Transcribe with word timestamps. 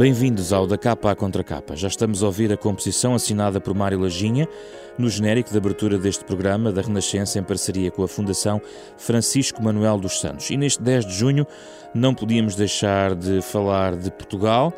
Bem-vindos 0.00 0.50
ao 0.50 0.66
Da 0.66 0.78
Capa 0.78 1.10
à 1.10 1.14
Contra 1.14 1.44
Capa. 1.44 1.76
Já 1.76 1.86
estamos 1.86 2.22
a 2.22 2.26
ouvir 2.26 2.50
a 2.50 2.56
composição 2.56 3.14
assinada 3.14 3.60
por 3.60 3.74
Mário 3.74 4.00
Lajinha 4.00 4.48
no 4.96 5.10
genérico 5.10 5.50
de 5.50 5.58
abertura 5.58 5.98
deste 5.98 6.24
programa 6.24 6.72
da 6.72 6.80
Renascença 6.80 7.38
em 7.38 7.42
parceria 7.42 7.90
com 7.90 8.02
a 8.02 8.08
Fundação 8.08 8.62
Francisco 8.96 9.62
Manuel 9.62 9.98
dos 9.98 10.18
Santos. 10.18 10.48
E 10.48 10.56
neste 10.56 10.82
10 10.82 11.04
de 11.04 11.12
junho 11.12 11.46
não 11.94 12.14
podíamos 12.14 12.56
deixar 12.56 13.14
de 13.14 13.42
falar 13.42 13.94
de 13.94 14.10
Portugal. 14.10 14.72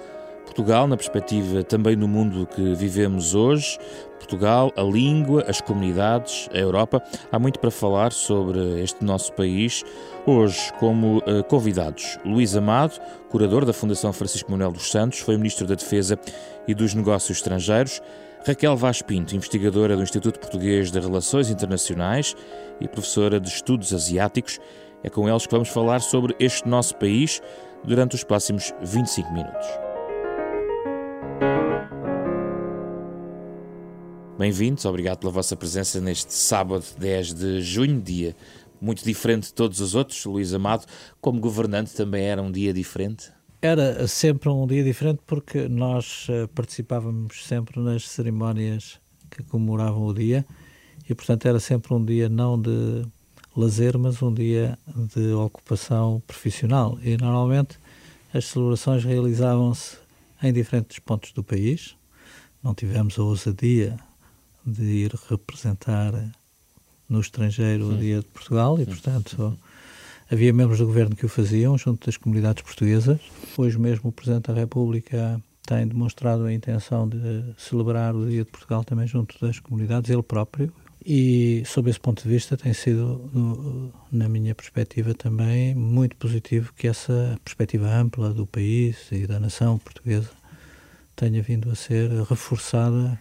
Portugal, 0.45 0.87
na 0.87 0.97
perspectiva 0.97 1.63
também 1.65 1.97
do 1.97 2.07
mundo 2.07 2.47
que 2.47 2.75
vivemos 2.75 3.35
hoje, 3.35 3.79
Portugal, 4.19 4.73
a 4.77 4.83
língua, 4.83 5.45
as 5.49 5.61
comunidades, 5.61 6.49
a 6.53 6.59
Europa. 6.59 7.03
Há 7.31 7.39
muito 7.39 7.59
para 7.59 7.71
falar 7.71 8.13
sobre 8.13 8.83
este 8.83 9.05
nosso 9.05 9.33
país. 9.33 9.83
Hoje, 10.27 10.73
como 10.79 11.19
uh, 11.19 11.43
convidados, 11.49 12.19
Luís 12.25 12.57
Amado, 12.57 13.01
curador 13.29 13.65
da 13.65 13.73
Fundação 13.73 14.13
Francisco 14.13 14.51
Manuel 14.51 14.73
dos 14.73 14.91
Santos, 14.91 15.19
foi 15.19 15.37
Ministro 15.37 15.67
da 15.67 15.75
Defesa 15.75 16.19
e 16.67 16.75
dos 16.75 16.95
Negócios 16.95 17.39
Estrangeiros. 17.39 18.01
Raquel 18.47 18.77
Vaz 18.77 19.03
Pinto, 19.03 19.37
investigadora 19.37 19.97
do 19.97 20.03
Instituto 20.03 20.41
Português 20.41 20.91
de 20.91 20.99
Relações 20.99 21.49
Internacionais 21.49 22.35
e 22.81 22.89
professora 22.89 23.39
de 23.39 23.49
Estudos 23.49 23.93
Asiáticos. 23.95 24.59
É 25.03 25.11
com 25.11 25.29
eles 25.29 25.47
que 25.47 25.53
vamos 25.53 25.69
falar 25.69 26.01
sobre 26.01 26.35
este 26.41 26.69
nosso 26.69 26.97
país 26.97 27.41
durante 27.85 28.15
os 28.15 28.25
próximos 28.25 28.73
25 28.83 29.33
minutos. 29.33 29.92
Bem-vindos, 34.43 34.85
obrigado 34.87 35.19
pela 35.19 35.31
vossa 35.31 35.55
presença 35.55 36.01
neste 36.01 36.35
sábado 36.35 36.85
10 36.99 37.33
de 37.33 37.63
junho, 37.63 38.01
dia 38.01 38.35
muito 38.81 39.05
diferente 39.05 39.45
de 39.45 39.55
todos 39.55 39.79
os 39.79 39.95
outros. 39.95 40.25
Luís 40.25 40.53
Amado, 40.53 40.85
como 41.21 41.39
governante, 41.39 41.95
também 41.95 42.25
era 42.25 42.43
um 42.43 42.51
dia 42.51 42.75
diferente? 42.75 43.31
Era 43.63 44.05
sempre 44.09 44.49
um 44.49 44.67
dia 44.67 44.83
diferente 44.83 45.21
porque 45.25 45.69
nós 45.69 46.27
uh, 46.29 46.49
participávamos 46.49 47.47
sempre 47.47 47.79
nas 47.79 48.09
cerimónias 48.09 49.01
que 49.31 49.45
comemoravam 49.45 50.07
o 50.07 50.13
dia 50.13 50.45
e, 51.09 51.15
portanto, 51.15 51.47
era 51.47 51.61
sempre 51.61 51.95
um 51.95 52.05
dia 52.05 52.29
não 52.29 52.61
de 52.61 53.07
lazer, 53.57 53.97
mas 53.97 54.21
um 54.23 54.35
dia 54.35 54.77
de 55.15 55.33
ocupação 55.35 56.21
profissional. 56.27 56.99
E, 57.01 57.17
normalmente, 57.17 57.79
as 58.35 58.47
celebrações 58.47 59.05
realizavam-se 59.05 59.99
em 60.43 60.53
diferentes 60.53 60.99
pontos 60.99 61.31
do 61.31 61.45
país. 61.45 61.97
Não 62.61 62.75
tivemos 62.75 63.17
a 63.21 63.23
ousadia 63.23 63.97
de 64.65 64.85
ir 64.85 65.15
representar 65.29 66.13
no 67.09 67.21
estrangeiro 67.21 67.91
o 67.91 67.97
Dia 67.97 68.21
de 68.21 68.27
Portugal 68.27 68.81
e, 68.81 68.87
portanto, 68.87 69.57
havia 70.31 70.53
membros 70.53 70.79
do 70.79 70.87
governo 70.87 71.15
que 71.15 71.27
o 71.27 71.29
faziam 71.29 71.77
junto 71.77 72.07
das 72.07 72.17
comunidades 72.17 72.63
portuguesas. 72.63 73.21
Hoje 73.57 73.79
mesmo 73.79 74.11
o 74.11 74.13
Presidente 74.13 74.49
da 74.49 74.55
República 74.55 75.41
tem 75.67 75.87
demonstrado 75.87 76.45
a 76.45 76.53
intenção 76.53 77.09
de 77.09 77.45
celebrar 77.59 78.15
o 78.15 78.29
Dia 78.29 78.45
de 78.45 78.51
Portugal 78.51 78.83
também 78.85 79.07
junto 79.07 79.39
das 79.45 79.59
comunidades, 79.59 80.11
ele 80.11 80.23
próprio. 80.23 80.73
E, 81.05 81.65
sob 81.67 81.91
esse 81.91 81.99
ponto 81.99 82.23
de 82.23 82.29
vista, 82.29 82.57
tem 82.57 82.73
sido, 82.73 83.93
na 84.11 84.29
minha 84.29 84.55
perspectiva 84.55 85.13
também, 85.15 85.75
muito 85.75 86.17
positivo 86.17 86.73
que 86.77 86.87
essa 86.87 87.39
perspectiva 87.45 87.93
ampla 87.93 88.33
do 88.33 88.47
país 88.47 89.11
e 89.11 89.27
da 89.27 89.41
nação 89.41 89.79
portuguesa 89.79 90.31
tenha 91.17 91.43
vindo 91.43 91.71
a 91.71 91.75
ser 91.75 92.09
reforçada 92.23 93.21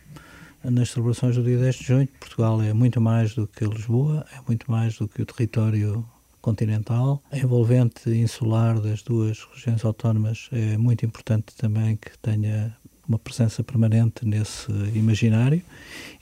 nas 0.64 0.90
celebrações 0.90 1.36
do 1.36 1.44
dia 1.44 1.58
10 1.58 1.76
de 1.76 1.84
junho. 1.84 2.08
Portugal 2.20 2.62
é 2.62 2.74
muito 2.74 3.02
mais 3.02 3.34
do 3.34 3.48
que 3.48 3.66
Lisboa, 3.66 4.26
é 4.36 4.40
muito 4.48 4.70
mais 4.70 4.98
do 4.98 5.08
que 5.08 5.22
o 5.22 5.26
território 5.26 6.06
continental. 6.42 7.22
A 7.32 7.38
envolvente 7.38 8.10
insular 8.10 8.80
das 8.80 9.02
duas 9.02 9.48
regiões 9.54 9.86
autónomas 9.86 10.50
é 10.52 10.78
muito 10.78 11.06
importante 11.06 11.56
também 11.56 11.96
que 11.96 12.18
tenha 12.20 12.76
uma 13.08 13.20
presença 13.20 13.64
permanente 13.64 14.26
nesse 14.26 14.72
imaginário 14.94 15.62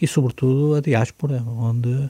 e, 0.02 0.08
sobretudo, 0.08 0.76
a 0.76 0.82
diáspora, 0.82 1.44
onde 1.44 2.10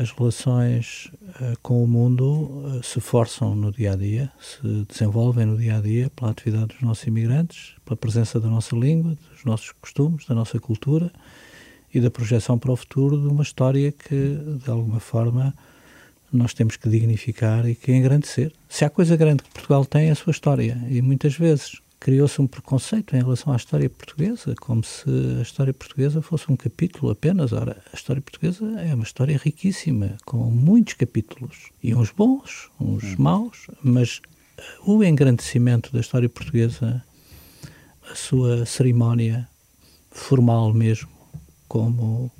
as 0.00 0.10
relações 0.12 1.10
uh, 1.22 1.58
com 1.62 1.84
o 1.84 1.86
mundo 1.86 2.24
uh, 2.24 2.82
se 2.82 3.00
forçam 3.00 3.54
no 3.54 3.70
dia 3.70 3.92
a 3.92 3.96
dia, 3.96 4.32
se 4.40 4.86
desenvolvem 4.88 5.44
no 5.44 5.58
dia 5.58 5.76
a 5.76 5.80
dia 5.80 6.10
pela 6.16 6.30
atividade 6.30 6.68
dos 6.68 6.80
nossos 6.80 7.06
imigrantes, 7.06 7.74
pela 7.84 7.98
presença 7.98 8.40
da 8.40 8.48
nossa 8.48 8.74
língua, 8.74 9.14
dos 9.30 9.44
nossos 9.44 9.72
costumes, 9.72 10.24
da 10.24 10.34
nossa 10.34 10.58
cultura 10.58 11.12
e 11.92 12.00
da 12.00 12.10
projeção 12.10 12.58
para 12.58 12.72
o 12.72 12.76
futuro 12.76 13.20
de 13.20 13.26
uma 13.26 13.42
história 13.42 13.92
que, 13.92 14.38
de 14.64 14.70
alguma 14.70 15.00
forma, 15.00 15.54
nós 16.32 16.54
temos 16.54 16.76
que 16.76 16.88
dignificar 16.88 17.68
e 17.68 17.74
que 17.74 17.92
engrandecer. 17.92 18.52
Se 18.70 18.86
há 18.86 18.90
coisa 18.90 19.16
grande 19.16 19.42
que 19.42 19.50
Portugal 19.50 19.84
tem 19.84 20.08
é 20.08 20.12
a 20.12 20.14
sua 20.14 20.30
história 20.30 20.82
e 20.88 21.02
muitas 21.02 21.34
vezes 21.36 21.82
criou-se 22.00 22.40
um 22.40 22.46
preconceito 22.46 23.14
em 23.14 23.18
relação 23.18 23.52
à 23.52 23.56
história 23.56 23.88
portuguesa, 23.90 24.54
como 24.58 24.82
se 24.82 25.04
a 25.38 25.42
história 25.42 25.74
portuguesa 25.74 26.22
fosse 26.22 26.50
um 26.50 26.56
capítulo 26.56 27.12
apenas. 27.12 27.52
Ora, 27.52 27.76
a 27.92 27.94
história 27.94 28.22
portuguesa 28.22 28.64
é 28.80 28.94
uma 28.94 29.04
história 29.04 29.36
riquíssima, 29.36 30.16
com 30.24 30.38
muitos 30.50 30.94
capítulos, 30.94 31.70
e 31.82 31.94
uns 31.94 32.10
bons, 32.10 32.70
uns 32.80 33.04
hum. 33.04 33.16
maus, 33.18 33.66
mas 33.82 34.22
o 34.84 35.04
engrandecimento 35.04 35.92
da 35.92 36.00
história 36.00 36.28
portuguesa, 36.28 37.04
a 38.10 38.14
sua 38.14 38.64
cerimónia 38.64 39.46
formal 40.10 40.72
mesmo, 40.72 41.10
como 41.68 42.30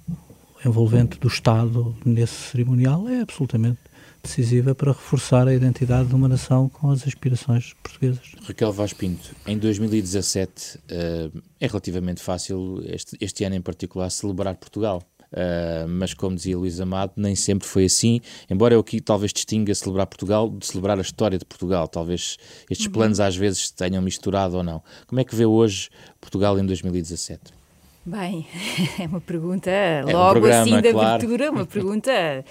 envolvente 0.64 1.18
do 1.18 1.28
Estado 1.28 1.94
nesse 2.04 2.50
cerimonial 2.50 3.08
é 3.08 3.20
absolutamente 3.20 3.78
decisiva 4.22 4.74
para 4.74 4.92
reforçar 4.92 5.48
a 5.48 5.54
identidade 5.54 6.08
de 6.08 6.14
uma 6.14 6.28
nação 6.28 6.68
com 6.68 6.90
as 6.90 7.06
aspirações 7.06 7.74
portuguesas. 7.82 8.32
Raquel 8.42 8.72
Vaz 8.72 8.92
Pinto, 8.92 9.34
em 9.46 9.58
2017 9.58 10.76
uh, 10.76 10.80
eh, 10.88 11.30
é 11.60 11.66
relativamente 11.66 12.20
fácil, 12.20 12.82
este, 12.84 13.16
este, 13.20 13.44
ano 13.44 13.54
em 13.54 13.60
particular, 13.60 14.10
celebrar 14.10 14.54
Portugal. 14.56 15.02
Uh, 15.32 15.86
mas 15.88 16.12
como 16.12 16.34
dizia 16.34 16.58
Luís 16.58 16.80
Amado, 16.80 17.12
nem 17.16 17.36
sempre 17.36 17.66
foi 17.68 17.84
assim, 17.84 18.20
embora 18.50 18.74
eu 18.74 18.80
aqui 18.80 19.00
talvez 19.00 19.32
distinga 19.32 19.72
celebrar 19.76 20.04
Portugal 20.08 20.50
de 20.50 20.66
celebrar 20.66 20.98
a 20.98 21.02
história 21.02 21.38
de 21.38 21.44
Portugal, 21.44 21.86
talvez 21.86 22.36
estes 22.68 22.86
uhum. 22.86 22.92
planos 22.92 23.20
às 23.20 23.36
vezes 23.36 23.70
tenham 23.70 24.02
misturado 24.02 24.56
ou 24.56 24.64
não. 24.64 24.82
Como 25.06 25.20
é 25.20 25.24
que 25.24 25.32
vê 25.32 25.46
hoje 25.46 25.88
Portugal 26.20 26.58
em 26.58 26.66
2017? 26.66 27.60
Bem, 28.04 28.44
é 28.98 29.06
uma 29.06 29.20
pergunta 29.20 29.70
é 29.70 30.02
logo 30.02 30.30
um 30.30 30.32
programa, 30.32 30.62
assim 30.62 30.82
de 30.82 30.92
claro. 30.92 31.08
abertura, 31.08 31.50
uma 31.52 31.66
pergunta 31.66 32.44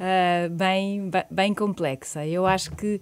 uh, 0.00 0.50
bem, 0.50 1.10
bem 1.30 1.54
complexa. 1.54 2.26
Eu 2.26 2.46
acho 2.46 2.72
que 2.72 3.00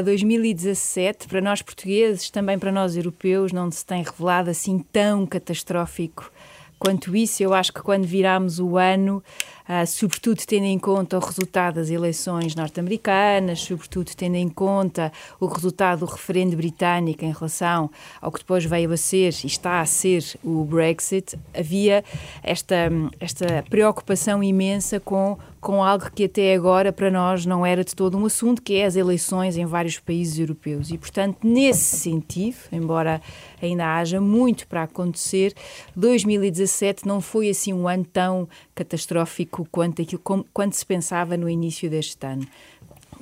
uh, 0.00 0.02
2017, 0.02 1.28
para 1.28 1.40
nós 1.40 1.60
portugueses, 1.62 2.30
também 2.30 2.58
para 2.58 2.72
nós 2.72 2.96
europeus, 2.96 3.52
não 3.52 3.70
se 3.70 3.84
tem 3.84 4.02
revelado 4.02 4.50
assim 4.50 4.78
tão 4.92 5.26
catastrófico 5.26 6.32
quanto 6.78 7.14
isso. 7.14 7.42
Eu 7.42 7.54
acho 7.54 7.72
que 7.72 7.80
quando 7.80 8.04
viramos 8.04 8.58
o 8.58 8.76
ano 8.76 9.22
uh, 9.68 9.86
sobretudo 9.86 10.42
tendo 10.44 10.64
em 10.64 10.78
conta 10.78 11.16
o 11.16 11.20
resultado 11.20 11.76
das 11.76 11.90
eleições 11.90 12.56
norte-americanas, 12.56 13.60
sobretudo 13.60 14.10
tendo 14.16 14.36
em 14.36 14.48
conta 14.48 15.12
o 15.38 15.46
resultado 15.46 16.00
do 16.00 16.06
referendo 16.06 16.56
britânico 16.56 17.24
em 17.24 17.32
relação 17.32 17.90
ao 18.20 18.32
que 18.32 18.40
depois 18.40 18.64
veio 18.64 18.92
a 18.92 18.96
ser 18.96 19.32
e 19.44 19.46
está 19.46 19.80
a 19.80 19.86
ser 19.86 20.24
o 20.42 20.64
Brexit, 20.64 21.38
havia 21.54 22.04
esta, 22.42 22.90
esta 23.20 23.64
preocupação 23.68 24.42
imensa 24.42 24.98
com 24.98 25.38
com 25.62 25.82
algo 25.84 26.10
que 26.10 26.24
até 26.24 26.56
agora 26.56 26.92
para 26.92 27.08
nós 27.08 27.46
não 27.46 27.64
era 27.64 27.84
de 27.84 27.94
todo 27.94 28.18
um 28.18 28.26
assunto, 28.26 28.60
que 28.60 28.74
é 28.74 28.84
as 28.84 28.96
eleições 28.96 29.56
em 29.56 29.64
vários 29.64 29.96
países 29.96 30.40
europeus. 30.40 30.90
E, 30.90 30.98
portanto, 30.98 31.38
nesse 31.44 31.98
sentido, 31.98 32.56
embora 32.72 33.22
ainda 33.62 33.96
haja 33.96 34.20
muito 34.20 34.66
para 34.66 34.82
acontecer, 34.82 35.54
2017 35.94 37.06
não 37.06 37.20
foi 37.20 37.48
assim 37.48 37.72
um 37.72 37.86
ano 37.86 38.04
tão 38.04 38.48
catastrófico 38.74 39.64
quanto, 39.70 40.02
aquilo, 40.02 40.20
quanto 40.52 40.74
se 40.74 40.84
pensava 40.84 41.36
no 41.36 41.48
início 41.48 41.88
deste 41.88 42.26
ano 42.26 42.44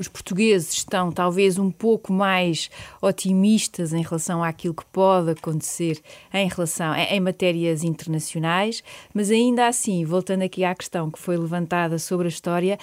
os 0.01 0.09
portugueses 0.09 0.73
estão 0.73 1.13
talvez 1.13 1.59
um 1.59 1.71
pouco 1.71 2.11
mais 2.11 2.71
otimistas 3.03 3.93
em 3.93 4.03
relação 4.03 4.43
àquilo 4.43 4.73
que 4.73 4.85
pode 4.87 5.33
acontecer 5.33 6.01
em 6.33 6.49
relação 6.49 6.95
em 6.95 7.21
matérias 7.21 7.85
internacionais, 7.85 8.83
mas 9.13 9.31
ainda 9.31 9.69
assim, 9.69 10.03
voltando 10.07 10.43
aqui 10.43 10.65
à 10.65 10.75
questão 10.75 11.11
que 11.11 11.19
foi 11.19 11.37
levantada 11.37 11.99
sobre 11.99 12.27
a 12.27 12.31
história, 12.31 12.79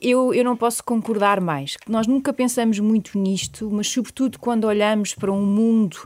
eu, 0.00 0.32
eu 0.32 0.44
não 0.44 0.56
posso 0.56 0.84
concordar 0.84 1.40
mais. 1.40 1.76
Nós 1.88 2.06
nunca 2.06 2.32
pensamos 2.32 2.78
muito 2.78 3.18
nisto, 3.18 3.68
mas 3.68 3.88
sobretudo 3.88 4.38
quando 4.38 4.64
olhamos 4.64 5.12
para 5.12 5.32
um 5.32 5.44
mundo 5.44 5.98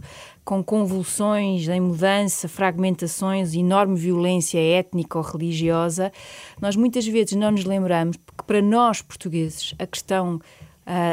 com 0.45 0.63
convulsões 0.63 1.69
em 1.69 1.81
mudança, 1.81 2.49
fragmentações, 2.49 3.55
enorme 3.55 3.97
violência 3.97 4.59
étnica 4.59 5.19
ou 5.19 5.25
religiosa, 5.25 6.13
nós 6.61 6.77
muitas 6.77 7.07
vezes 7.07 7.33
não 7.33 7.51
nos 7.51 7.65
lembramos 7.65 8.17
que 8.17 8.45
para 8.47 8.61
nós 8.61 9.01
portugueses 9.01 9.75
a 9.79 9.87
questão 9.87 10.41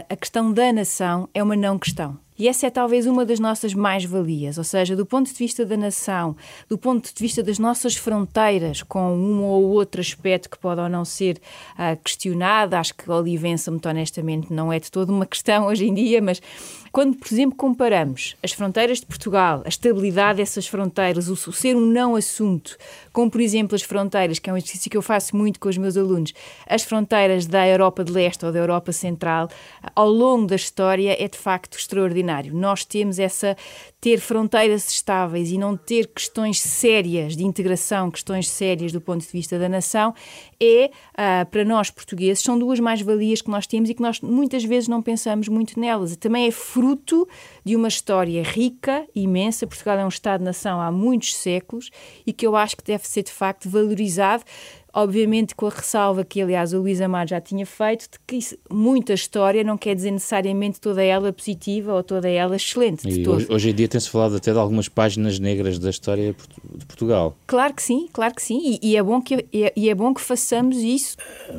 a 0.10 0.16
questão 0.16 0.52
da 0.52 0.74
nação 0.74 1.30
é 1.34 1.42
uma 1.42 1.56
não 1.56 1.80
questão. 1.80 2.20
E 2.38 2.48
essa 2.48 2.66
é 2.66 2.70
talvez 2.72 3.06
uma 3.06 3.24
das 3.24 3.40
nossas 3.40 3.74
mais-valias, 3.74 4.58
ou 4.58 4.64
seja, 4.64 4.96
do 4.96 5.06
ponto 5.06 5.28
de 5.32 5.38
vista 5.38 5.64
da 5.64 5.78
nação, 5.78 6.36
do 6.68 6.76
ponto 6.76 7.14
de 7.14 7.22
vista 7.22 7.44
das 7.44 7.60
nossas 7.60 7.96
fronteiras, 7.96 8.82
com 8.82 9.16
um 9.16 9.44
ou 9.44 9.64
outro 9.70 10.02
aspecto 10.02 10.50
que 10.50 10.58
pode 10.58 10.82
ou 10.82 10.90
não 10.90 11.06
ser 11.06 11.40
uh, 11.76 11.96
questionado, 12.04 12.76
acho 12.76 12.96
que 12.96 13.10
Olivença, 13.12 13.70
muito 13.70 13.88
honestamente, 13.88 14.52
não 14.52 14.74
é 14.74 14.80
de 14.80 14.90
toda 14.90 15.12
uma 15.12 15.26
questão 15.26 15.68
hoje 15.68 15.88
em 15.88 15.94
dia, 15.94 16.20
mas 16.20 16.42
quando, 16.92 17.16
por 17.16 17.32
exemplo, 17.32 17.56
comparamos 17.56 18.36
as 18.44 18.52
fronteiras 18.52 19.00
de 19.00 19.06
Portugal, 19.06 19.62
a 19.66 19.70
estabilidade 19.70 20.38
dessas 20.38 20.68
fronteiras, 20.68 21.30
o, 21.30 21.36
ser 21.54 21.76
um 21.76 21.86
não 21.86 22.16
assunto, 22.16 22.78
com, 23.14 23.30
por 23.30 23.40
exemplo, 23.40 23.76
as 23.76 23.82
fronteiras, 23.82 24.40
que 24.40 24.50
é 24.50 24.54
um 24.54 24.58
exercício 24.58 24.92
que 24.92 24.98
eu 24.98 25.02
faço 25.02 25.36
muito 25.36 25.60
com 25.60 25.70
os 25.70 25.78
meus 25.78 25.96
alunos, 25.96 26.34
as 26.68 26.84
fronteiras 26.84 27.46
da 27.46 27.66
Europa 27.66 28.04
de 28.04 28.12
Leste 28.12 28.46
ou 28.46 28.52
da 28.52 28.60
Europa 28.60 28.92
Central, 28.92 29.50
ao 29.96 30.10
longo 30.10 30.48
da 30.48 30.56
história, 30.56 31.16
é 31.18 31.28
de 31.28 31.38
facto 31.38 31.78
extraordinário. 31.78 32.54
Nós 32.54 32.84
temos 32.84 33.20
essa 33.20 33.56
ter 34.02 34.20
fronteiras 34.20 34.90
estáveis 34.90 35.52
e 35.52 35.60
não 35.60 35.78
ter 35.78 36.08
questões 36.08 36.60
sérias 36.60 37.38
de 37.38 37.46
integração, 37.46 38.10
questões 38.10 38.50
sérias 38.50 38.92
do 38.92 39.00
ponto 39.00 39.22
de 39.22 39.32
vista 39.32 39.60
da 39.60 39.70
nação, 39.70 40.12
é, 40.60 40.90
uh, 41.14 41.46
para 41.52 41.64
nós 41.64 41.92
portugueses, 41.92 42.42
são 42.42 42.58
duas 42.58 42.80
mais-valias 42.80 43.44
que 43.44 43.52
nós 43.52 43.68
temos 43.68 43.92
e 43.92 43.94
que 43.94 44.02
nós 44.02 44.20
muitas 44.20 44.64
vezes 44.64 44.90
não 44.90 45.04
pensamos 45.04 45.48
muito 45.48 45.80
nelas. 45.80 46.16
Também 46.16 46.48
é 46.48 46.52
fruto 46.52 47.30
de 47.64 47.76
uma 47.76 47.88
história 47.88 48.42
rica, 48.42 49.06
imensa. 49.16 49.68
Portugal 49.68 50.00
é 50.00 50.04
um 50.06 50.10
Estado-nação 50.10 50.82
há 50.82 50.92
muitos 50.92 51.36
séculos 51.36 51.92
e 52.26 52.34
que 52.34 52.46
eu 52.46 52.56
acho 52.56 52.76
que 52.78 52.84
deve 52.84 53.08
ser 53.08 53.22
de 53.22 53.32
facto 53.32 53.70
valorizado 53.70 54.44
Obviamente 54.94 55.56
com 55.56 55.68
a 55.68 55.70
ressalva 55.70 56.26
que, 56.26 56.42
aliás, 56.42 56.74
o 56.74 56.80
Luís 56.80 57.00
Amado 57.00 57.30
já 57.30 57.40
tinha 57.40 57.66
feito, 57.66 58.10
de 58.12 58.20
que 58.28 58.36
isso, 58.36 58.58
muita 58.70 59.14
história 59.14 59.64
não 59.64 59.78
quer 59.78 59.96
dizer 59.96 60.12
necessariamente 60.12 60.82
toda 60.82 61.02
ela 61.02 61.32
positiva 61.32 61.94
ou 61.94 62.04
toda 62.04 62.30
ela 62.30 62.58
excelente. 62.58 63.08
E 63.08 63.28
hoje, 63.28 63.48
hoje, 63.50 63.70
em 63.70 63.74
dia 63.74 63.88
tem-se 63.88 64.10
falado 64.10 64.36
até 64.36 64.52
de 64.52 64.60
algumas 64.60 64.90
páginas 64.90 65.40
negras 65.40 65.80
da 65.80 65.90
história 65.90 66.36
de 66.76 66.86
Portugal. 66.86 67.38
Claro 67.48 67.74
que 67.74 67.82
sim, 67.82 68.10
claro 68.12 68.36
que 68.36 68.42
sim, 68.42 68.60
e, 68.82 68.92
e 68.92 68.98
é, 68.98 69.04
bom 69.04 69.22
que, 69.22 69.46
e, 69.54 69.72
e 69.76 69.90
é 69.90 69.96
bom 69.96 70.14
que 70.14 70.22
façamos 70.22 70.78
isso. 70.78 71.16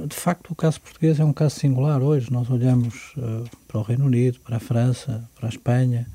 De 0.06 0.14
facto, 0.14 0.50
o 0.50 0.54
caso 0.54 0.80
português 0.80 1.18
é 1.18 1.24
um 1.24 1.32
caso 1.32 1.58
singular 1.58 2.02
hoje. 2.02 2.30
Nós 2.30 2.50
olhamos 2.50 3.14
uh, 3.16 3.48
para 3.66 3.78
o 3.78 3.82
Reino 3.82 4.04
Unido, 4.04 4.40
para 4.40 4.56
a 4.56 4.60
França, 4.60 5.26
para 5.34 5.48
a 5.48 5.50
Espanha, 5.50 6.06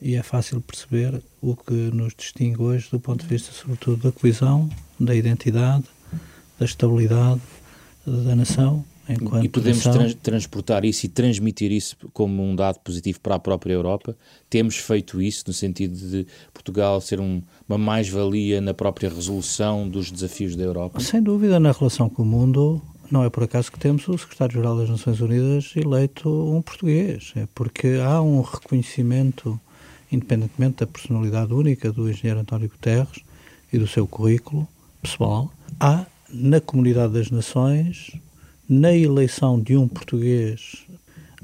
e 0.00 0.14
é 0.14 0.22
fácil 0.22 0.60
perceber 0.60 1.20
o 1.42 1.56
que 1.56 1.74
nos 1.74 2.14
distingue 2.14 2.62
hoje 2.62 2.88
do 2.92 3.00
ponto 3.00 3.22
de 3.22 3.26
vista, 3.26 3.50
sobretudo, 3.52 4.04
da 4.04 4.12
coesão, 4.12 4.70
da 5.00 5.14
identidade 5.14 5.84
da 6.58 6.64
estabilidade 6.64 7.40
da 8.06 8.34
nação. 8.34 8.84
Enquanto 9.08 9.42
e 9.42 9.48
podemos 9.48 9.82
trans 9.82 10.14
transportar 10.14 10.84
isso 10.84 11.06
e 11.06 11.08
transmitir 11.08 11.72
isso 11.72 11.96
como 12.12 12.42
um 12.42 12.54
dado 12.54 12.78
positivo 12.80 13.20
para 13.20 13.36
a 13.36 13.38
própria 13.38 13.72
Europa? 13.72 14.14
Temos 14.50 14.76
feito 14.76 15.22
isso 15.22 15.44
no 15.46 15.52
sentido 15.54 15.96
de 15.96 16.26
Portugal 16.52 17.00
ser 17.00 17.18
um, 17.18 17.40
uma 17.66 17.78
mais-valia 17.78 18.60
na 18.60 18.74
própria 18.74 19.08
resolução 19.08 19.88
dos 19.88 20.10
desafios 20.10 20.54
da 20.54 20.62
Europa? 20.62 21.00
Sem 21.00 21.22
dúvida, 21.22 21.58
na 21.58 21.72
relação 21.72 22.10
com 22.10 22.22
o 22.22 22.26
mundo, 22.26 22.82
não 23.10 23.24
é 23.24 23.30
por 23.30 23.44
acaso 23.44 23.72
que 23.72 23.78
temos 23.78 24.06
o 24.08 24.18
secretário-geral 24.18 24.76
das 24.76 24.90
Nações 24.90 25.20
Unidas 25.20 25.72
eleito 25.74 26.28
um 26.28 26.60
português, 26.60 27.32
é 27.34 27.48
porque 27.54 27.98
há 28.04 28.20
um 28.20 28.42
reconhecimento, 28.42 29.58
independentemente 30.12 30.80
da 30.80 30.86
personalidade 30.86 31.54
única 31.54 31.90
do 31.90 32.10
engenheiro 32.10 32.40
António 32.40 32.68
Guterres 32.68 33.22
e 33.72 33.78
do 33.78 33.86
seu 33.86 34.06
currículo 34.06 34.68
pessoal, 35.00 35.50
há 35.80 36.04
na 36.30 36.60
comunidade 36.60 37.12
das 37.12 37.30
nações, 37.30 38.12
na 38.68 38.94
eleição 38.94 39.60
de 39.60 39.76
um 39.76 39.88
português, 39.88 40.86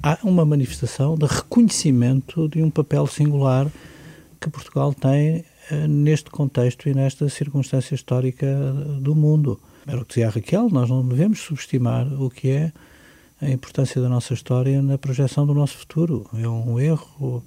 há 0.03 0.19
uma 0.23 0.45
manifestação 0.45 1.17
de 1.17 1.27
reconhecimento 1.27 2.49
de 2.49 2.63
um 2.63 2.71
papel 2.71 3.07
singular 3.07 3.71
que 4.41 4.51
Portugal 4.51 4.93
tem 4.93 5.45
eh, 5.71 5.89
neste 5.89 6.31
contexto 6.31 6.89
e 6.89 6.95
nesta 6.95 7.29
circunstância 7.29 7.95
histórica 7.95 8.47
do 9.01 9.15
mundo. 9.15 9.59
Era 9.87 9.99
o 9.99 10.05
que 10.05 10.15
dizia 10.15 10.29
a 10.29 10.31
Raquel, 10.31 10.69
nós 10.69 10.91
não 10.91 11.07
devemos 11.07 11.41
subestimar 11.41 12.07
o 12.21 12.29
que 12.29 12.51
é 12.51 12.73
a 13.41 13.51
importância 13.51 14.01
da 14.01 14.09
nossa 14.09 14.35
história 14.35 14.83
na 14.83 14.99
projeção 14.99 15.47
do 15.47 15.55
nosso 15.55 15.79
futuro. 15.79 16.27
É 16.35 16.49
um 16.49 16.79
erro 16.79 17.43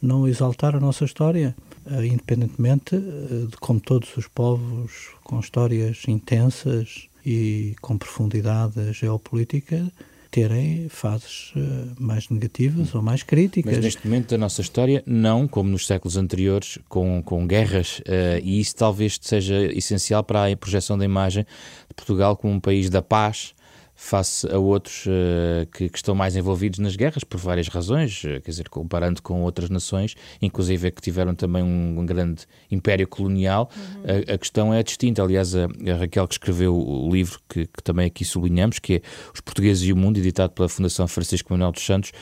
não 0.00 0.26
exaltar 0.28 0.74
a 0.74 0.80
nossa 0.80 1.04
história. 1.04 1.54
Eh, 1.90 2.06
independentemente 2.06 2.96
eh, 2.96 3.46
de 3.48 3.56
como 3.58 3.80
todos 3.80 4.16
os 4.16 4.26
povos 4.26 5.10
com 5.22 5.38
histórias 5.38 6.02
intensas 6.08 7.08
e 7.24 7.76
com 7.80 7.96
profundidade 7.96 8.92
geopolítica 8.92 9.90
terem 10.30 10.88
fases 10.88 11.52
eh, 11.56 11.60
mais 11.98 12.28
negativas 12.28 12.92
ou 12.94 13.02
mais 13.02 13.22
críticas. 13.22 13.72
Mas 13.72 13.84
neste 13.84 14.04
momento 14.04 14.30
da 14.30 14.38
nossa 14.38 14.60
história, 14.60 15.02
não 15.06 15.46
como 15.46 15.70
nos 15.70 15.86
séculos 15.86 16.16
anteriores, 16.16 16.78
com, 16.88 17.22
com 17.22 17.46
guerras, 17.46 18.00
uh, 18.00 18.42
e 18.42 18.60
isso 18.60 18.74
talvez 18.74 19.18
seja 19.20 19.64
essencial 19.72 20.24
para 20.24 20.52
a 20.52 20.56
projeção 20.56 20.98
da 20.98 21.04
imagem 21.04 21.44
de 21.88 21.94
Portugal 21.94 22.36
como 22.36 22.52
um 22.52 22.60
país 22.60 22.90
da 22.90 23.00
paz, 23.00 23.54
face 23.96 24.46
a 24.52 24.58
outros 24.58 25.06
uh, 25.06 25.66
que, 25.72 25.88
que, 25.88 25.96
estão 25.96 26.14
mais 26.14 26.36
envolvidos 26.36 26.78
nas 26.78 26.94
guerras 26.94 27.24
por 27.24 27.40
várias 27.40 27.66
razões, 27.66 28.22
uh, 28.24 28.40
quer 28.42 28.50
dizer, 28.50 28.68
comparando 28.68 29.22
com 29.22 29.42
outras 29.42 29.70
nações, 29.70 30.14
inclusive 30.40 30.90
que 30.90 31.00
tiveram 31.00 31.34
também 31.34 31.62
um, 31.62 31.98
um 31.98 32.04
grande 32.04 32.42
império 32.70 33.08
colonial, 33.08 33.70
uhum. 33.74 34.02
a, 34.28 34.34
a, 34.34 34.38
questão 34.38 34.72
é 34.72 34.82
distinta. 34.82 35.22
Aliás, 35.22 35.56
a, 35.56 35.64
a, 35.64 35.96
Raquel 35.98 36.28
que 36.28 36.34
escreveu 36.34 36.76
o 36.76 37.10
livro 37.10 37.40
que, 37.48 37.66
que, 37.66 37.82
também 37.82 38.06
aqui 38.06 38.22
sublinhamos, 38.22 38.78
que 38.78 38.96
é 38.96 39.00
Os 39.32 39.40
Portugueses 39.40 39.82
e 39.88 39.92
o 39.92 39.96
Mundo, 39.96 40.18
editado 40.18 40.52
pela 40.52 40.68
Fundação 40.68 41.08
Francisco 41.08 41.50
Manuel 41.50 41.72
dos 41.72 41.84
Santos, 41.84 42.12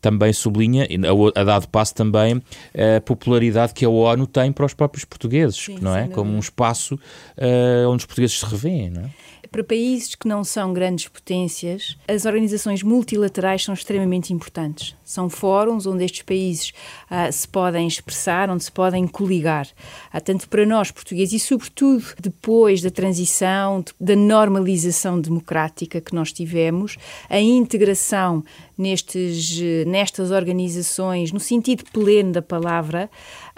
também 0.00 0.32
sublinha, 0.32 0.84
a, 0.84 1.40
a 1.40 1.44
dado 1.44 1.68
passo 1.68 1.94
também, 1.94 2.42
a 2.74 3.00
popularidade 3.02 3.72
que 3.72 3.84
a 3.84 3.88
ONU 3.88 4.26
tem 4.26 4.50
para 4.50 4.66
os 4.66 4.74
próprios 4.74 5.04
portugueses, 5.04 5.56
Sim, 5.56 5.78
não 5.80 5.94
é? 5.94 6.08
Como 6.08 6.32
um 6.32 6.38
espaço 6.38 6.94
uh, 6.96 7.88
onde 7.88 8.02
os 8.02 8.06
portugueses 8.06 8.38
se 8.38 8.46
revêem, 8.46 8.90
não 8.90 9.02
é? 9.02 9.10
Para 9.50 9.64
países 9.64 10.14
que 10.14 10.28
não 10.28 10.44
são 10.44 10.72
grandes 10.72 11.08
potências, 11.08 11.98
as 12.06 12.24
organizações 12.24 12.84
multilaterais 12.84 13.64
são 13.64 13.74
extremamente 13.74 14.32
importantes. 14.32 14.94
São 15.02 15.28
fóruns 15.28 15.86
onde 15.86 16.04
estes 16.04 16.22
países 16.22 16.72
uh, 17.10 17.32
se 17.32 17.48
podem 17.48 17.88
expressar, 17.88 18.48
onde 18.48 18.62
se 18.62 18.70
podem 18.70 19.08
coligar. 19.08 19.66
Uh, 20.14 20.20
tanto 20.20 20.48
para 20.48 20.64
nós, 20.64 20.92
portugueses, 20.92 21.42
e 21.42 21.44
sobretudo 21.44 22.04
depois 22.20 22.80
da 22.80 22.90
transição, 22.90 23.84
da 24.00 24.14
normalização 24.14 25.20
democrática 25.20 26.00
que 26.00 26.14
nós 26.14 26.32
tivemos, 26.32 26.96
a 27.28 27.40
integração 27.40 28.44
nestes, 28.78 29.60
nestas 29.84 30.30
organizações, 30.30 31.32
no 31.32 31.40
sentido 31.40 31.82
pleno 31.92 32.32
da 32.32 32.40
palavra, 32.40 33.10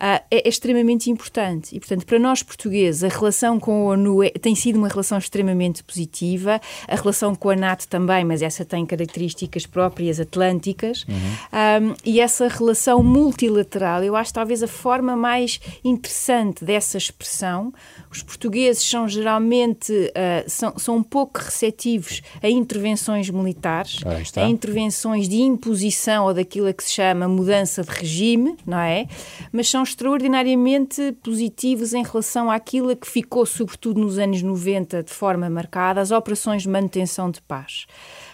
é, 0.05 0.25
é, 0.33 0.49
extremamente 0.49 1.09
importante. 1.09 1.77
E, 1.77 1.79
portanto, 1.79 2.05
para 2.05 2.19
nós 2.19 2.43
portugueses, 2.43 3.05
a 3.05 3.09
relação 3.09 3.61
com 3.61 3.89
a 3.89 3.93
ONU 3.93 4.25
é, 4.25 4.31
tem 4.31 4.53
sido 4.53 4.77
uma 4.77 4.89
relação 4.89 5.17
extremamente 5.17 5.85
positiva, 5.85 6.61
a 6.89 6.97
relação 6.97 7.37
com 7.37 7.51
a 7.51 7.55
NATO 7.55 7.87
também, 7.87 8.25
mas 8.25 8.43
essa 8.43 8.65
tem 8.65 8.85
características 8.85 9.65
próprias 9.65 10.19
atlânticas, 10.19 11.05
uhum. 11.09 11.91
um, 11.91 11.95
e 12.05 12.21
essa 12.21 12.49
relação 12.49 13.01
multilateral, 13.01 14.03
eu 14.03 14.17
acho 14.17 14.35
talvez 14.35 14.61
a 14.65 14.67
forma 14.67 15.15
mais 15.15 15.61
interessante 15.85 16.65
dessa 16.65 16.99
expressão. 16.99 17.73
Os 18.13 18.23
portugueses 18.23 18.83
são 18.83 19.09
geralmente 19.09 19.91
uh, 19.91 20.45
são, 20.47 20.79
são 20.79 20.97
um 20.99 21.03
pouco 21.03 21.41
receptivos 21.41 22.21
a 22.43 22.49
intervenções 22.49 23.31
militares, 23.31 24.01
a 24.37 24.49
intervenções 24.49 25.27
de 25.27 25.41
imposição 25.41 26.27
ou 26.27 26.35
daquilo 26.35 26.69
a 26.69 26.75
que 26.75 26.85
se 26.85 26.93
chama 26.93 27.27
mudança 27.27 27.83
de 27.83 27.91
regime, 27.91 28.55
não 28.67 28.79
é? 28.79 29.07
Mas 29.51 29.71
são 29.71 29.83
extraordinariamente 29.83 31.17
positivos 31.23 31.95
em 31.95 32.03
relação 32.03 32.51
àquilo 32.51 32.95
que 32.95 33.09
ficou, 33.09 33.47
sobretudo 33.47 33.99
nos 33.99 34.19
anos 34.19 34.43
90, 34.43 35.03
de 35.05 35.13
forma 35.13 35.49
marcada, 35.49 36.01
as 36.01 36.11
operações 36.11 36.63
de 36.63 36.69
manutenção 36.69 37.31
de 37.31 37.41
paz. 37.41 37.87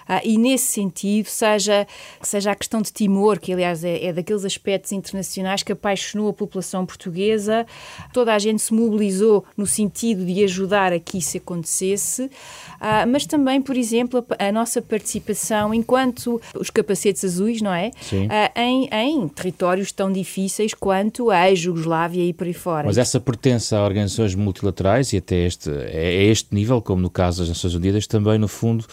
Ah, 0.08 0.22
e 0.24 0.38
nesse 0.38 0.72
sentido, 0.72 1.26
seja, 1.26 1.86
seja 2.22 2.52
a 2.52 2.54
questão 2.54 2.80
de 2.80 2.90
Timor, 2.90 3.38
que 3.38 3.52
aliás 3.52 3.84
é, 3.84 4.06
é, 4.06 4.12
daqueles 4.12 4.42
aspectos 4.42 4.90
internacionais 4.92 5.62
que 5.62 5.70
apaixonou 5.70 6.30
a 6.30 6.32
população 6.32 6.86
portuguesa, 6.86 7.66
toda 8.10 8.34
a 8.34 8.38
gente 8.38 8.62
se 8.62 8.72
mobilizou 8.72 9.44
no 9.54 9.66
sentido 9.66 10.24
de 10.24 10.42
ajudar 10.44 10.94
a 10.94 10.98
que 10.98 11.18
isso 11.18 11.36
acontecesse, 11.36 12.30
ah, 12.80 13.06
mas 13.06 13.26
também, 13.26 13.61
por 13.61 13.76
exemplo, 13.76 14.25
a, 14.38 14.49
a, 14.49 14.52
nossa 14.52 14.80
participação 14.80 15.73
enquanto 15.75 16.40
os 16.58 16.70
capacetes 16.70 17.25
azuis, 17.25 17.61
não 17.61 17.73
é? 17.73 17.90
Ah, 18.28 18.62
em, 18.62 18.88
em 18.92 19.28
territórios 19.28 19.92
tão 19.92 20.12
difíceis 20.12 20.75
quanto 20.75 21.30
a 21.30 21.49
ex-Jugoslávia 21.49 22.25
e 22.25 22.32
por 22.32 22.47
aí 22.47 22.54
fora. 22.54 22.87
Mas 22.87 22.99
essa 22.99 23.20
pertence 23.20 23.75
a 23.75 23.82
organizações 23.82 24.35
multilaterais 24.35 25.12
e 25.12 25.18
até 25.18 25.47
este, 25.47 25.70
é, 25.70 26.14
é 26.14 26.25
este 26.25 26.54
nível, 26.54 26.80
como 26.80 27.02
no 27.02 27.11
caso 27.11 27.40
das 27.40 27.49
Nações 27.49 27.75
Unidas, 27.75 28.06
também 28.06 28.38
no 28.38 28.49
fundo 28.49 28.85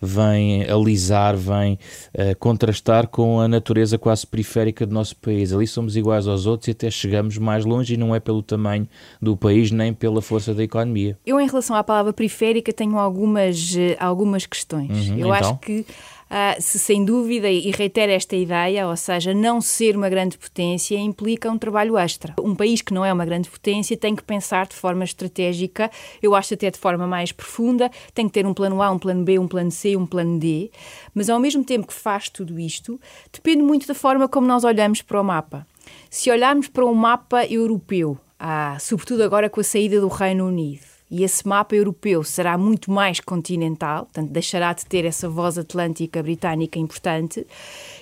vem 0.00 0.68
alisar, 0.68 1.36
vem 1.36 1.78
uh, 2.14 2.36
contrastar 2.38 3.08
com 3.08 3.40
a 3.40 3.48
natureza 3.48 3.98
quase 3.98 4.26
periférica 4.26 4.86
do 4.86 4.92
nosso 4.92 5.16
país. 5.16 5.52
Ali 5.52 5.66
somos 5.66 5.96
iguais 5.96 6.26
aos 6.26 6.46
outros 6.46 6.68
e 6.68 6.70
até 6.72 6.90
chegamos 6.90 7.38
mais 7.38 7.64
longe 7.64 7.94
e 7.94 7.96
não 7.96 8.14
é 8.14 8.20
pelo 8.20 8.42
tamanho 8.42 8.88
do 9.20 9.36
país 9.36 9.70
nem 9.70 9.92
pela 9.92 10.20
força 10.20 10.54
da 10.54 10.62
economia. 10.62 11.18
Eu, 11.24 11.40
em 11.40 11.46
relação 11.46 11.76
à 11.76 11.84
palavra 11.84 12.12
periférica, 12.12 12.72
tenho 12.72 12.98
algumas, 13.32 13.74
uh, 13.74 13.96
algumas 13.98 14.46
questões. 14.46 15.08
Uhum, 15.08 15.18
Eu 15.18 15.26
então? 15.26 15.32
acho 15.32 15.58
que 15.58 15.80
uh, 15.80 16.60
se 16.60 16.78
sem 16.78 17.04
dúvida, 17.04 17.50
e 17.50 17.70
reitero 17.70 18.12
esta 18.12 18.34
ideia, 18.34 18.88
ou 18.88 18.96
seja, 18.96 19.34
não 19.34 19.60
ser 19.60 19.96
uma 19.96 20.08
grande 20.08 20.38
potência 20.38 20.96
implica 20.98 21.50
um 21.50 21.58
trabalho 21.58 21.98
extra. 21.98 22.34
Um 22.40 22.54
país 22.54 22.80
que 22.80 22.94
não 22.94 23.04
é 23.04 23.12
uma 23.12 23.24
grande 23.24 23.50
potência 23.50 23.96
tem 23.96 24.16
que 24.16 24.22
pensar 24.22 24.66
de 24.66 24.74
forma 24.74 25.04
estratégica, 25.04 25.90
eu 26.22 26.34
acho 26.34 26.54
até 26.54 26.70
de 26.70 26.78
forma 26.78 27.06
mais 27.06 27.32
profunda, 27.32 27.90
tem 28.14 28.26
que 28.26 28.32
ter 28.32 28.46
um 28.46 28.54
plano 28.54 28.80
A, 28.82 28.90
um 28.90 28.98
plano 28.98 29.24
B, 29.24 29.38
um 29.38 29.48
plano 29.48 29.70
C, 29.70 29.96
um 29.96 30.06
plano 30.06 30.38
D, 30.38 30.70
mas 31.14 31.28
ao 31.28 31.38
mesmo 31.38 31.64
tempo 31.64 31.86
que 31.86 31.94
faz 31.94 32.28
tudo 32.28 32.58
isto, 32.58 33.00
depende 33.32 33.62
muito 33.62 33.86
da 33.86 33.94
forma 33.94 34.28
como 34.28 34.46
nós 34.46 34.64
olhamos 34.64 35.02
para 35.02 35.20
o 35.20 35.24
mapa. 35.24 35.66
Se 36.08 36.30
olharmos 36.30 36.68
para 36.68 36.86
um 36.86 36.94
mapa 36.94 37.44
europeu, 37.46 38.16
ah, 38.38 38.76
sobretudo 38.80 39.22
agora 39.22 39.50
com 39.50 39.60
a 39.60 39.64
saída 39.64 40.00
do 40.00 40.08
Reino 40.08 40.46
Unido, 40.46 40.91
e 41.12 41.22
esse 41.22 41.46
mapa 41.46 41.76
europeu 41.76 42.24
será 42.24 42.56
muito 42.56 42.90
mais 42.90 43.20
continental, 43.20 44.06
portanto, 44.06 44.30
deixará 44.30 44.72
de 44.72 44.86
ter 44.86 45.04
essa 45.04 45.28
voz 45.28 45.58
atlântica 45.58 46.22
britânica 46.22 46.78
importante. 46.78 47.46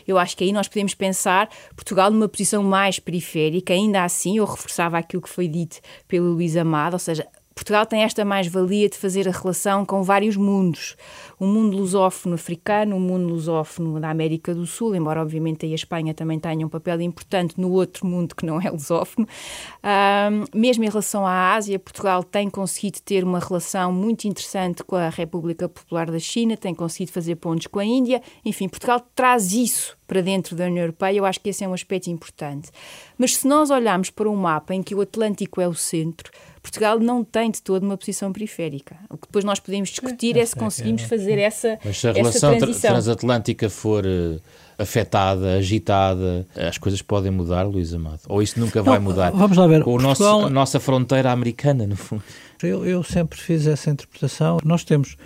Eu 0.06 0.16
acho 0.16 0.36
que 0.36 0.44
aí 0.44 0.52
nós 0.52 0.68
podemos 0.68 0.94
pensar 0.94 1.50
Portugal 1.74 2.08
numa 2.12 2.28
posição 2.28 2.62
mais 2.62 3.00
periférica, 3.00 3.72
ainda 3.72 4.04
assim, 4.04 4.38
eu 4.38 4.44
reforçava 4.44 4.96
aquilo 4.96 5.22
que 5.22 5.28
foi 5.28 5.48
dito 5.48 5.80
pelo 6.06 6.34
Luís 6.34 6.56
Amado, 6.56 6.92
ou 6.92 7.00
seja, 7.00 7.26
Portugal 7.60 7.84
tem 7.84 8.04
esta 8.04 8.24
mais-valia 8.24 8.88
de 8.88 8.96
fazer 8.96 9.28
a 9.28 9.30
relação 9.30 9.84
com 9.84 10.02
vários 10.02 10.34
mundos. 10.34 10.96
O 11.38 11.44
mundo 11.44 11.76
lusófono 11.76 12.34
africano, 12.34 12.96
o 12.96 13.00
mundo 13.00 13.28
lusófono 13.28 14.00
da 14.00 14.08
América 14.08 14.54
do 14.54 14.66
Sul, 14.66 14.94
embora 14.94 15.20
obviamente 15.20 15.66
aí 15.66 15.72
a 15.72 15.74
Espanha 15.74 16.14
também 16.14 16.38
tenha 16.38 16.64
um 16.66 16.70
papel 16.70 17.02
importante 17.02 17.60
no 17.60 17.70
outro 17.70 18.06
mundo 18.06 18.34
que 18.34 18.46
não 18.46 18.58
é 18.58 18.70
lusófono. 18.70 19.28
Um, 19.84 20.58
mesmo 20.58 20.84
em 20.84 20.88
relação 20.88 21.26
à 21.26 21.52
Ásia, 21.52 21.78
Portugal 21.78 22.24
tem 22.24 22.48
conseguido 22.48 22.98
ter 23.02 23.24
uma 23.24 23.38
relação 23.38 23.92
muito 23.92 24.24
interessante 24.24 24.82
com 24.82 24.96
a 24.96 25.10
República 25.10 25.68
Popular 25.68 26.10
da 26.10 26.18
China, 26.18 26.56
tem 26.56 26.74
conseguido 26.74 27.12
fazer 27.12 27.36
pontos 27.36 27.66
com 27.66 27.78
a 27.78 27.84
Índia. 27.84 28.22
Enfim, 28.42 28.70
Portugal 28.70 29.06
traz 29.14 29.52
isso 29.52 29.98
para 30.06 30.22
dentro 30.22 30.56
da 30.56 30.64
União 30.64 30.84
Europeia, 30.84 31.18
eu 31.18 31.26
acho 31.26 31.38
que 31.38 31.50
esse 31.50 31.62
é 31.62 31.68
um 31.68 31.74
aspecto 31.74 32.08
importante. 32.08 32.70
Mas 33.18 33.36
se 33.36 33.46
nós 33.46 33.70
olharmos 33.70 34.08
para 34.08 34.30
um 34.30 34.34
mapa 34.34 34.74
em 34.74 34.82
que 34.82 34.94
o 34.94 35.02
Atlântico 35.02 35.60
é 35.60 35.68
o 35.68 35.74
centro, 35.74 36.32
Portugal 36.62 36.98
não 36.98 37.24
tem 37.24 37.50
de 37.50 37.62
todo 37.62 37.82
uma 37.82 37.96
posição 37.96 38.32
periférica. 38.32 38.96
O 39.08 39.16
que 39.16 39.26
depois 39.26 39.44
nós 39.44 39.58
podemos 39.58 39.88
discutir 39.88 40.36
é, 40.36 40.40
é 40.40 40.46
se 40.46 40.54
conseguimos 40.54 41.02
fazer 41.02 41.38
essa 41.38 41.78
Mas 41.84 41.98
se 41.98 42.08
a 42.08 42.12
relação 42.12 42.58
transatlântica 42.58 43.70
for 43.70 44.04
uh, 44.04 44.40
afetada, 44.78 45.54
agitada, 45.54 46.46
as 46.56 46.76
coisas 46.76 47.00
podem 47.00 47.30
mudar, 47.30 47.62
Luís 47.62 47.94
Amado? 47.94 48.20
Ou 48.28 48.42
isso 48.42 48.60
nunca 48.60 48.82
vai 48.82 48.98
mudar? 48.98 49.30
Vamos 49.30 49.56
lá 49.56 49.66
ver. 49.66 49.82
Com 49.82 49.98
Portugal... 49.98 50.32
nosso, 50.40 50.46
a 50.46 50.50
nossa 50.50 50.78
fronteira 50.80 51.32
americana, 51.32 51.86
no 51.86 51.96
fundo. 51.96 52.22
Eu, 52.62 52.84
eu 52.84 53.02
sempre 53.02 53.40
fiz 53.40 53.66
essa 53.66 53.90
interpretação. 53.90 54.58
Nós 54.62 54.84
temos 54.84 55.16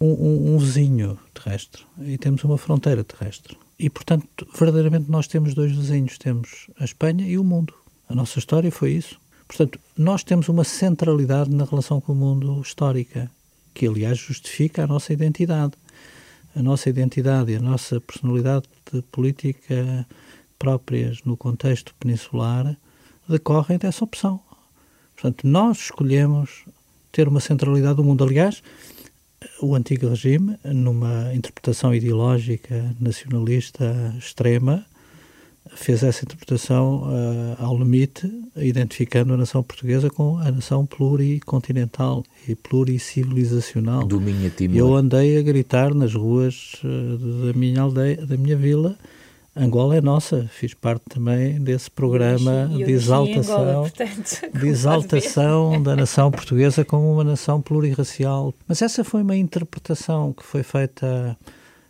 um, 0.00 0.08
um, 0.08 0.54
um 0.54 0.58
vizinho 0.58 1.18
terrestre 1.32 1.82
e 2.00 2.18
temos 2.18 2.42
uma 2.42 2.58
fronteira 2.58 3.04
terrestre. 3.04 3.56
E, 3.78 3.88
portanto, 3.88 4.46
verdadeiramente 4.58 5.10
nós 5.10 5.28
temos 5.28 5.54
dois 5.54 5.70
vizinhos. 5.70 6.18
Temos 6.18 6.68
a 6.80 6.84
Espanha 6.84 7.26
e 7.26 7.38
o 7.38 7.44
mundo. 7.44 7.72
A 8.08 8.14
nossa 8.14 8.38
história 8.38 8.70
foi 8.72 8.92
isso. 8.92 9.18
Portanto, 9.46 9.78
nós 9.96 10.24
temos 10.24 10.48
uma 10.48 10.64
centralidade 10.64 11.54
na 11.54 11.64
relação 11.64 12.00
com 12.00 12.12
o 12.12 12.16
mundo 12.16 12.60
histórica, 12.60 13.30
que 13.72 13.86
aliás 13.86 14.18
justifica 14.18 14.84
a 14.84 14.86
nossa 14.86 15.12
identidade. 15.12 15.74
A 16.54 16.62
nossa 16.62 16.88
identidade 16.88 17.52
e 17.52 17.56
a 17.56 17.60
nossa 17.60 18.00
personalidade 18.00 18.66
política 19.12 20.06
próprias 20.58 21.22
no 21.22 21.36
contexto 21.36 21.94
peninsular 22.00 22.76
decorrem 23.28 23.78
dessa 23.78 24.04
opção. 24.04 24.40
Portanto, 25.14 25.46
nós 25.46 25.78
escolhemos 25.78 26.64
ter 27.12 27.28
uma 27.28 27.40
centralidade 27.40 27.96
do 27.96 28.04
mundo. 28.04 28.24
Aliás, 28.24 28.62
o 29.60 29.74
antigo 29.74 30.08
regime, 30.08 30.58
numa 30.64 31.34
interpretação 31.34 31.94
ideológica 31.94 32.94
nacionalista 33.00 34.14
extrema, 34.18 34.84
fez 35.74 36.02
essa 36.02 36.24
interpretação 36.24 37.02
uh, 37.02 37.64
ao 37.64 37.76
limite, 37.76 38.30
identificando 38.56 39.34
a 39.34 39.36
nação 39.36 39.62
portuguesa 39.62 40.10
com 40.10 40.38
a 40.38 40.50
nação 40.50 40.86
pluricontinental 40.86 42.24
e 42.48 42.54
pluricivilizacional. 42.54 44.04
Do 44.04 44.20
minha 44.20 44.50
Eu 44.74 44.94
andei 44.94 45.38
a 45.38 45.42
gritar 45.42 45.94
nas 45.94 46.14
ruas 46.14 46.74
uh, 46.84 47.46
da 47.46 47.58
minha 47.58 47.82
aldeia, 47.82 48.24
da 48.26 48.36
minha 48.36 48.56
vila, 48.56 48.96
Angola 49.58 49.96
é 49.96 50.02
nossa, 50.02 50.46
fiz 50.52 50.74
parte 50.74 51.04
também 51.08 51.58
desse 51.58 51.90
programa 51.90 52.68
de 52.68 52.92
exaltação, 52.92 53.62
Angola, 53.62 53.80
portanto, 53.80 54.40
de 54.60 54.66
exaltação 54.68 55.82
da 55.82 55.96
nação 55.96 56.30
portuguesa 56.30 56.84
como 56.84 57.10
uma 57.10 57.24
nação 57.24 57.62
plurirracial. 57.62 58.52
Mas 58.68 58.82
essa 58.82 59.02
foi 59.02 59.22
uma 59.22 59.34
interpretação 59.34 60.34
que 60.34 60.44
foi 60.44 60.62
feita 60.62 61.38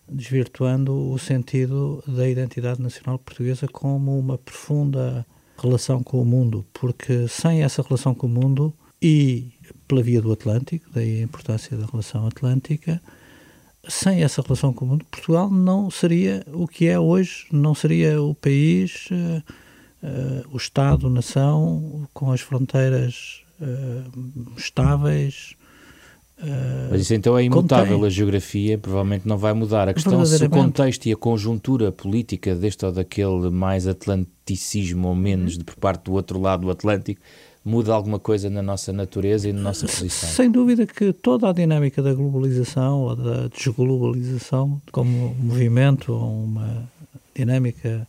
desvirtuando 0.09 1.11
o 1.11 1.19
sentido 1.19 2.03
da 2.07 2.29
identidade 2.29 2.81
nacional 2.81 3.19
portuguesa 3.19 3.67
como 3.69 4.19
uma 4.19 4.39
profunda 4.39 5.27
relação 5.59 6.03
com 6.03 6.21
o 6.21 6.25
mundo, 6.25 6.65
porque 6.73 7.27
sem 7.29 7.63
essa 7.63 7.83
relação 7.83 8.15
com 8.15 8.27
o 8.27 8.31
mundo 8.31 8.75
e 9.01 9.53
pela 9.87 10.03
via 10.03 10.21
do 10.21 10.33
Atlântico, 10.33 10.87
daí 10.93 11.21
a 11.21 11.23
importância 11.23 11.77
da 11.77 11.87
relação 11.87 12.27
atlântica, 12.27 13.01
sem 13.89 14.23
essa 14.23 14.43
relação 14.43 14.73
com 14.73 14.85
o 14.85 14.89
mundo, 14.89 15.05
Portugal 15.11 15.51
não 15.51 15.91
seria 15.91 16.45
o 16.53 16.67
que 16.67 16.87
é 16.87 16.99
hoje, 16.99 17.47
não 17.53 17.75
seria 17.75 18.21
o 18.21 18.35
país, 18.35 19.09
uh, 19.11 19.43
uh, 20.03 20.49
o 20.53 20.57
Estado-nação, 20.57 22.09
com 22.13 22.33
as 22.33 22.41
fronteiras 22.41 23.45
uh, 23.61 24.57
estáveis, 24.57 25.55
Uh, 26.39 26.91
Mas 26.91 27.01
isso 27.01 27.15
então 27.15 27.37
é 27.39 27.45
imutável, 27.45 27.95
contém. 27.95 28.07
a 28.07 28.11
geografia 28.11 28.77
provavelmente 28.77 29.27
não 29.27 29.39
vai 29.39 29.55
mudar. 29.55 29.89
A 29.89 29.95
questão 29.95 30.25
se 30.27 30.45
o 30.45 30.51
contexto 30.51 31.07
e 31.07 31.13
a 31.13 31.17
conjuntura 31.17 31.91
política 31.91 32.55
deste 32.55 32.85
ou 32.85 32.93
daquele 32.93 33.49
mais 33.49 33.87
atlanticismo 33.87 35.09
ou 35.09 35.15
menos 35.15 35.53
uhum. 35.53 35.59
de 35.61 35.65
por 35.65 35.77
parte 35.77 36.05
do 36.05 36.13
outro 36.13 36.39
lado 36.39 36.63
do 36.63 36.71
Atlântico 36.71 37.21
muda 37.65 37.93
alguma 37.93 38.21
coisa 38.21 38.49
na 38.49 38.63
nossa 38.63 38.93
natureza 38.93 39.49
e 39.49 39.53
na 39.53 39.61
nossa 39.61 39.87
posição? 39.87 40.29
Sem 40.29 40.51
dúvida 40.51 40.87
que 40.87 41.13
toda 41.13 41.49
a 41.49 41.53
dinâmica 41.53 42.01
da 42.01 42.15
globalização 42.15 43.01
ou 43.01 43.17
da 43.17 43.49
desglobalização 43.49 44.81
como 44.93 45.35
movimento 45.41 46.13
ou 46.13 46.45
uma 46.45 46.89
dinâmica 47.35 48.07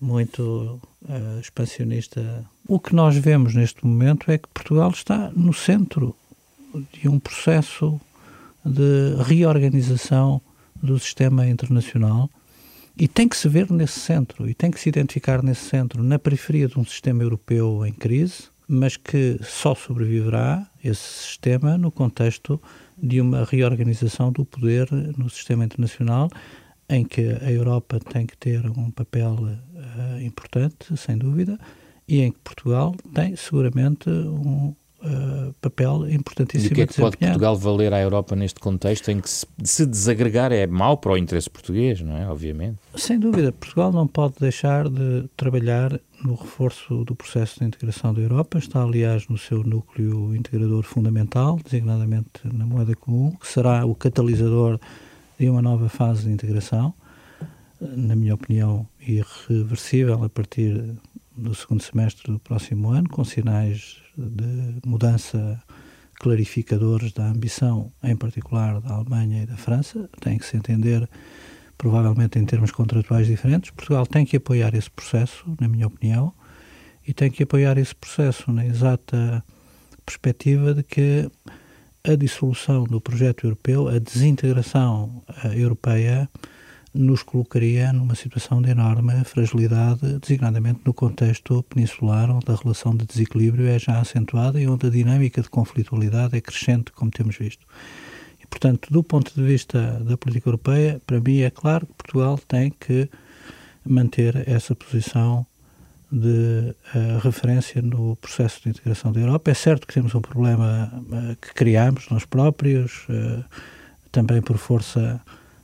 muito 0.00 0.80
uh, 1.08 1.40
expansionista. 1.40 2.44
O 2.66 2.80
que 2.80 2.94
nós 2.94 3.16
vemos 3.16 3.54
neste 3.54 3.86
momento 3.86 4.30
é 4.30 4.38
que 4.38 4.48
Portugal 4.48 4.90
está 4.90 5.30
no 5.34 5.52
centro 5.52 6.14
de 6.92 7.08
um 7.08 7.18
processo 7.18 8.00
de 8.64 9.14
reorganização 9.22 10.40
do 10.82 10.98
sistema 10.98 11.46
internacional 11.46 12.30
e 12.96 13.06
tem 13.06 13.28
que 13.28 13.36
se 13.36 13.48
ver 13.48 13.70
nesse 13.70 14.00
centro 14.00 14.48
e 14.48 14.54
tem 14.54 14.70
que 14.70 14.80
se 14.80 14.88
identificar 14.88 15.42
nesse 15.42 15.66
centro, 15.66 16.02
na 16.02 16.18
periferia 16.18 16.66
de 16.66 16.78
um 16.78 16.84
sistema 16.84 17.22
europeu 17.22 17.86
em 17.86 17.92
crise, 17.92 18.48
mas 18.66 18.96
que 18.96 19.38
só 19.42 19.74
sobreviverá 19.74 20.68
esse 20.82 21.00
sistema 21.00 21.78
no 21.78 21.92
contexto 21.92 22.60
de 23.00 23.20
uma 23.20 23.44
reorganização 23.44 24.32
do 24.32 24.44
poder 24.44 24.90
no 25.16 25.30
sistema 25.30 25.64
internacional, 25.64 26.28
em 26.88 27.04
que 27.04 27.20
a 27.40 27.50
Europa 27.50 28.00
tem 28.00 28.26
que 28.26 28.36
ter 28.36 28.68
um 28.68 28.90
papel 28.90 29.34
uh, 29.34 30.20
importante, 30.20 30.96
sem 30.96 31.16
dúvida, 31.16 31.58
e 32.08 32.20
em 32.20 32.32
que 32.32 32.38
Portugal 32.42 32.94
tem 33.14 33.36
seguramente 33.36 34.08
um, 34.10 34.74
uh, 35.02 35.52
papel 35.60 36.08
importantíssimo. 36.10 36.70
E 36.70 36.72
o 36.72 36.74
que 36.74 36.82
é 36.82 36.86
que 36.86 36.94
pode 36.94 37.16
Portugal 37.16 37.56
valer 37.56 37.92
à 37.92 38.00
Europa 38.00 38.34
neste 38.34 38.60
contexto 38.60 39.10
em 39.10 39.20
que 39.20 39.28
se, 39.28 39.46
se 39.62 39.86
desagregar 39.86 40.52
é 40.52 40.66
mau 40.66 40.96
para 40.96 41.12
o 41.12 41.18
interesse 41.18 41.48
português, 41.48 42.00
não 42.00 42.16
é? 42.16 42.28
Obviamente. 42.28 42.78
Sem 42.96 43.18
dúvida. 43.18 43.52
Portugal 43.52 43.92
não 43.92 44.06
pode 44.06 44.34
deixar 44.40 44.88
de 44.88 45.28
trabalhar 45.36 45.98
no 46.22 46.34
reforço 46.34 47.04
do 47.04 47.14
processo 47.14 47.60
de 47.60 47.66
integração 47.66 48.12
da 48.12 48.20
Europa. 48.20 48.58
Está, 48.58 48.82
aliás, 48.82 49.28
no 49.28 49.38
seu 49.38 49.62
núcleo 49.62 50.34
integrador 50.34 50.82
fundamental, 50.82 51.58
designadamente 51.64 52.28
na 52.44 52.66
moeda 52.66 52.94
comum, 52.94 53.34
que 53.40 53.46
será 53.46 53.84
o 53.86 53.94
catalisador 53.94 54.80
de 55.38 55.48
uma 55.48 55.62
nova 55.62 55.88
fase 55.88 56.24
de 56.24 56.32
integração, 56.32 56.92
na 57.80 58.16
minha 58.16 58.34
opinião, 58.34 58.88
irreversível 59.00 60.24
a 60.24 60.28
partir 60.28 60.96
do 61.38 61.54
segundo 61.54 61.82
semestre 61.82 62.32
do 62.32 62.38
próximo 62.38 62.90
ano, 62.90 63.08
com 63.08 63.24
sinais 63.24 63.96
de 64.16 64.80
mudança 64.84 65.62
clarificadores 66.14 67.12
da 67.12 67.26
ambição, 67.26 67.92
em 68.02 68.16
particular 68.16 68.80
da 68.80 68.94
Alemanha 68.94 69.44
e 69.44 69.46
da 69.46 69.56
França, 69.56 70.10
tem 70.20 70.36
que 70.36 70.44
se 70.44 70.56
entender 70.56 71.08
provavelmente 71.76 72.38
em 72.38 72.44
termos 72.44 72.72
contratuais 72.72 73.28
diferentes. 73.28 73.70
Portugal 73.70 74.04
tem 74.04 74.26
que 74.26 74.36
apoiar 74.36 74.74
esse 74.74 74.90
processo, 74.90 75.44
na 75.60 75.68
minha 75.68 75.86
opinião, 75.86 76.34
e 77.06 77.14
tem 77.14 77.30
que 77.30 77.44
apoiar 77.44 77.78
esse 77.78 77.94
processo 77.94 78.50
na 78.52 78.66
exata 78.66 79.44
perspectiva 80.04 80.74
de 80.74 80.82
que 80.82 81.30
a 82.04 82.16
dissolução 82.16 82.84
do 82.84 83.00
projeto 83.00 83.46
europeu, 83.46 83.88
a 83.88 83.98
desintegração 83.98 85.22
uh, 85.44 85.48
europeia, 85.48 86.28
nos 86.94 87.22
colocaria 87.22 87.92
numa 87.92 88.14
situação 88.14 88.62
de 88.62 88.70
enorme 88.70 89.24
fragilidade, 89.24 90.18
designadamente 90.18 90.80
no 90.84 90.94
contexto 90.94 91.62
peninsular, 91.64 92.30
onde 92.30 92.50
a 92.50 92.54
relação 92.54 92.96
de 92.96 93.06
desequilíbrio 93.06 93.66
é 93.66 93.78
já 93.78 94.00
acentuada 94.00 94.60
e 94.60 94.66
onde 94.66 94.86
a 94.86 94.90
dinâmica 94.90 95.42
de 95.42 95.48
conflitualidade 95.48 96.36
é 96.36 96.40
crescente, 96.40 96.92
como 96.92 97.10
temos 97.10 97.36
visto. 97.36 97.66
E, 98.42 98.46
Portanto, 98.46 98.88
do 98.90 99.02
ponto 99.02 99.34
de 99.34 99.42
vista 99.42 100.00
da 100.04 100.16
política 100.16 100.48
europeia, 100.48 101.00
para 101.06 101.20
mim 101.20 101.40
é 101.40 101.50
claro 101.50 101.86
que 101.86 101.92
Portugal 101.94 102.38
tem 102.48 102.70
que 102.70 103.08
manter 103.84 104.48
essa 104.48 104.74
posição 104.74 105.46
de 106.10 106.74
uh, 106.94 107.18
referência 107.22 107.82
no 107.82 108.16
processo 108.16 108.62
de 108.62 108.70
integração 108.70 109.12
da 109.12 109.20
Europa. 109.20 109.50
É 109.50 109.54
certo 109.54 109.86
que 109.86 109.94
temos 109.94 110.14
um 110.14 110.20
problema 110.20 110.90
uh, 110.94 111.36
que 111.36 111.52
criamos 111.52 112.08
nós 112.10 112.24
próprios, 112.24 113.06
uh, 113.10 113.44
também 114.10 114.40
por 114.40 114.56
força 114.56 115.20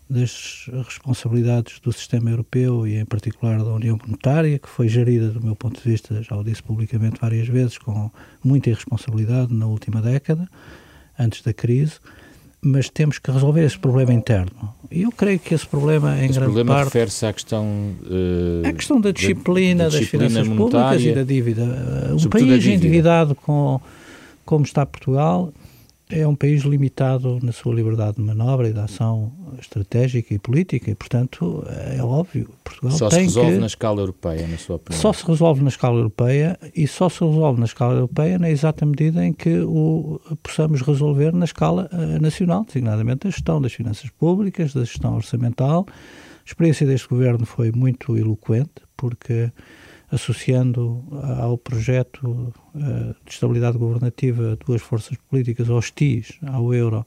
das 0.09 0.69
responsabilidades 0.87 1.81
do 1.81 1.93
sistema 1.93 2.31
europeu 2.31 2.87
e, 2.87 2.97
em 2.97 3.05
particular, 3.05 3.59
da 3.59 3.73
União 3.73 3.99
Monetária, 4.05 4.59
que 4.59 4.69
foi 4.69 4.89
gerida, 4.89 5.29
do 5.29 5.43
meu 5.43 5.57
ponto 5.57 5.83
de 5.83 5.89
vista, 5.89 6.23
já 6.23 6.37
o 6.37 6.45
disse 6.45 6.63
publicamente 6.63 7.21
várias 7.21 7.49
vezes, 7.49 7.79
com 7.79 8.11
muita 8.43 8.71
irresponsabilidade 8.71 9.53
na 9.55 9.67
última 9.67 10.03
década, 10.03 10.49
antes 11.19 11.43
da 11.43 11.53
crise 11.53 12.01
mas 12.67 12.89
temos 12.89 13.19
que 13.19 13.31
resolver 13.31 13.63
esse 13.63 13.79
problema 13.79 14.13
interno. 14.13 14.73
E 14.91 15.03
eu 15.03 15.13
creio 15.13 15.39
que 15.39 15.55
esse 15.55 15.67
problema, 15.67 16.17
em 16.17 16.25
esse 16.25 16.33
grande 16.33 16.45
problema 16.47 16.75
parte... 16.75 16.85
refere-se 16.87 17.27
à 17.27 17.33
questão... 17.33 17.67
Uh, 17.67 18.67
à 18.67 18.73
questão 18.73 18.99
da 18.99 19.11
disciplina, 19.11 19.85
da, 19.85 19.91
da 19.91 19.99
disciplina 19.99 20.25
das 20.25 20.47
finanças 20.47 20.57
públicas 20.57 21.03
e 21.03 21.13
da 21.13 21.23
dívida. 21.23 21.63
Um 22.15 22.29
país 22.31 22.67
endividado 22.67 23.35
com, 23.35 23.79
como 24.47 24.65
está 24.65 24.87
Portugal 24.87 25.53
é 26.11 26.27
um 26.27 26.35
país 26.35 26.63
limitado 26.63 27.39
na 27.43 27.51
sua 27.51 27.75
liberdade 27.75 28.17
de 28.17 28.23
manobra 28.23 28.69
e 28.69 28.73
de 28.73 28.79
ação 28.79 29.33
estratégica 29.59 30.35
e 30.35 30.39
política 30.39 30.91
e, 30.91 30.95
portanto, 30.95 31.65
é 31.97 32.03
óbvio, 32.03 32.51
Portugal 32.63 32.97
só 32.97 33.09
tem 33.09 33.21
se 33.21 33.25
resolve 33.37 33.53
que... 33.53 33.59
na 33.59 33.67
escala 33.67 34.01
europeia, 34.01 34.47
na 34.47 34.59
sua 34.59 34.77
opinião? 34.77 35.01
Só 35.01 35.13
se 35.13 35.27
resolve 35.27 35.63
na 35.63 35.69
escala 35.69 35.97
europeia 35.97 36.59
e 36.75 36.87
só 36.87 37.09
se 37.09 37.25
resolve 37.25 37.59
na 37.59 37.67
escala 37.67 37.95
europeia 37.95 38.39
na 38.39 38.51
exata 38.51 38.85
medida 38.85 39.25
em 39.25 39.33
que 39.33 39.61
o 39.61 40.21
possamos 40.43 40.83
resolver 40.83 41.33
na 41.33 41.47
escala 41.47 41.89
uh, 41.93 42.21
nacional, 42.21 42.65
designadamente 42.65 43.27
a 43.27 43.31
gestão 43.31 43.61
das 43.61 43.73
finanças 43.73 44.11
públicas, 44.11 44.75
da 44.75 44.85
gestão 44.85 45.17
orçamental. 45.17 45.87
A 45.89 46.47
experiência 46.47 46.87
deste 46.87 47.09
governo 47.09 47.47
foi 47.47 47.73
muito 47.73 48.17
eloquente, 48.19 48.83
porque 48.97 49.51
associando 50.15 51.05
ao 51.41 51.59
projeto 51.59 52.53
eh, 52.75 53.15
de 53.25 53.33
estabilidade 53.33 53.77
governativa 53.77 54.57
duas 54.65 54.81
forças 54.81 55.17
políticas 55.29 55.69
hostis 55.69 56.39
ao 56.47 56.73
euro 56.73 57.05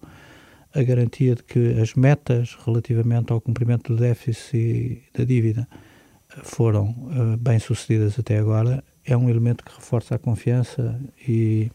a 0.73 0.83
garantia 0.83 1.33
de 1.35 1.43
que 1.43 1.79
as 1.81 1.93
metas 1.93 2.57
relativamente 2.65 3.31
ao 3.31 3.41
cumprimento 3.41 3.93
do 3.93 3.99
déficit 3.99 4.57
e 4.57 5.03
da 5.17 5.23
dívida 5.23 5.67
foram 6.43 6.89
uh, 6.89 7.37
bem 7.37 7.57
sucedidas 7.57 8.19
até 8.19 8.37
agora, 8.37 8.83
é 9.05 9.15
um 9.15 9.29
elemento 9.29 9.63
que 9.63 9.73
reforça 9.73 10.15
a 10.15 10.19
confiança 10.19 10.99
e 11.27 11.71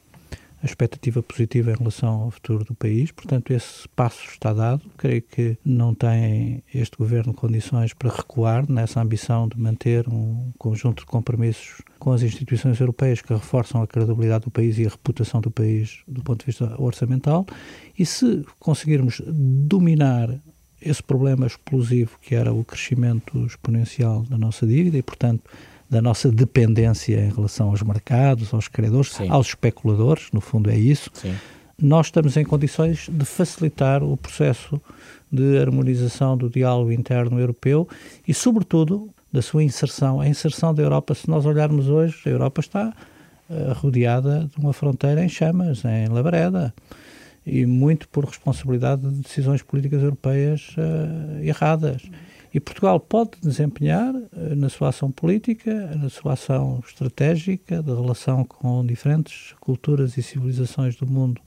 a 0.63 0.67
expectativa 0.67 1.23
positiva 1.23 1.73
em 1.73 1.75
relação 1.75 2.23
ao 2.23 2.31
futuro 2.31 2.65
do 2.65 2.75
país. 2.75 3.11
Portanto, 3.11 3.51
esse 3.53 3.89
passo 3.89 4.25
está 4.31 4.53
dado. 4.53 4.83
Creio 4.97 5.21
que 5.23 5.59
não 5.65 5.93
tem 5.95 6.63
este 6.73 6.97
governo 6.97 7.35
condições 7.35 7.93
para 7.93 8.11
recuar 8.11 8.71
nessa 8.71 9.01
ambição 9.01 9.49
de 9.49 9.59
manter 9.59 10.09
um 10.09 10.53
conjunto 10.57 11.01
de 11.01 11.07
compromissos 11.07 11.83
com 11.99 12.13
as 12.13 12.23
instituições 12.23 12.79
europeias 12.81 13.21
que 13.21 13.33
reforçam 13.33 13.83
a 13.83 13.87
credibilidade 13.87 14.45
do 14.45 14.51
país 14.51 14.79
e 14.79 14.87
a 14.87 14.91
reputação 14.91 15.41
do 15.41 15.51
país 15.51 16.03
do 16.07 16.23
ponto 16.23 16.41
de 16.41 16.47
vista 16.47 16.81
orçamental. 16.81 17.45
E 17.99 18.07
se 18.07 18.45
conseguirmos 18.61 19.21
dominar 19.27 20.41
esse 20.81 21.03
problema 21.03 21.47
explosivo 21.47 22.19
que 22.21 22.35
era 22.35 22.53
o 22.53 22.65
crescimento 22.65 23.47
exponencial 23.47 24.23
da 24.23 24.37
nossa 24.37 24.67
dívida 24.67 24.99
e, 24.99 25.03
portanto, 25.03 25.43
da 25.93 26.01
nossa 26.01 26.33
dependência 26.33 27.21
em 27.21 27.31
relação 27.31 27.69
aos 27.69 27.83
mercados, 27.83 28.55
aos 28.55 28.67
credores, 28.67 29.13
Sim. 29.13 29.29
aos 29.29 29.49
especuladores, 29.49 30.31
no 30.33 30.41
fundo 30.41 30.71
é 30.71 30.77
isso. 30.77 31.11
Sim. 31.13 31.35
Nós 31.79 32.07
estamos 32.07 32.35
em 32.39 32.45
condições 32.47 33.11
de 33.13 33.27
facilitar 33.27 34.03
o 34.03 34.17
processo 34.17 34.81
de 35.31 35.59
harmonização 35.59 36.35
do 36.35 36.49
diálogo 36.49 36.91
interno 36.91 37.39
europeu 37.39 37.87
e, 38.27 38.33
sobretudo, 38.33 39.11
da 39.31 39.43
sua 39.43 39.63
inserção. 39.63 40.19
A 40.19 40.27
inserção 40.27 40.73
da 40.73 40.83
Europa, 40.83 41.15
se 41.15 41.29
nós 41.29 41.45
olharmos 41.45 41.91
hoje, 41.91 42.17
a 42.25 42.31
Europa 42.31 42.63
está 42.63 42.89
uh, 43.51 43.73
rodeada 43.75 44.49
de 44.51 44.59
uma 44.59 44.73
fronteira 44.73 45.23
em 45.23 45.29
chamas, 45.29 45.83
em 45.85 46.09
labareda, 46.09 46.73
e 47.45 47.67
muito 47.67 48.09
por 48.09 48.25
responsabilidade 48.25 49.03
de 49.03 49.21
decisões 49.21 49.61
políticas 49.61 50.03
europeias 50.03 50.75
uh, 50.79 51.45
erradas. 51.45 52.01
E 52.55 52.61
Portugal 52.61 53.01
pode 53.01 53.31
desempenhar, 53.41 54.15
eh, 54.15 54.55
na 54.55 54.69
sua 54.69 54.91
ação 54.91 55.11
política, 55.11 55.97
na 55.97 56.11
sua 56.11 56.35
ação 56.35 56.83
estratégica, 56.87 57.83
da 57.83 57.95
relação 57.95 58.45
com 58.45 58.85
diferentes 58.85 59.55
culturas 59.59 60.19
e 60.19 60.23
civilizações 60.23 60.95
do 60.97 61.07
mundo, 61.07 61.41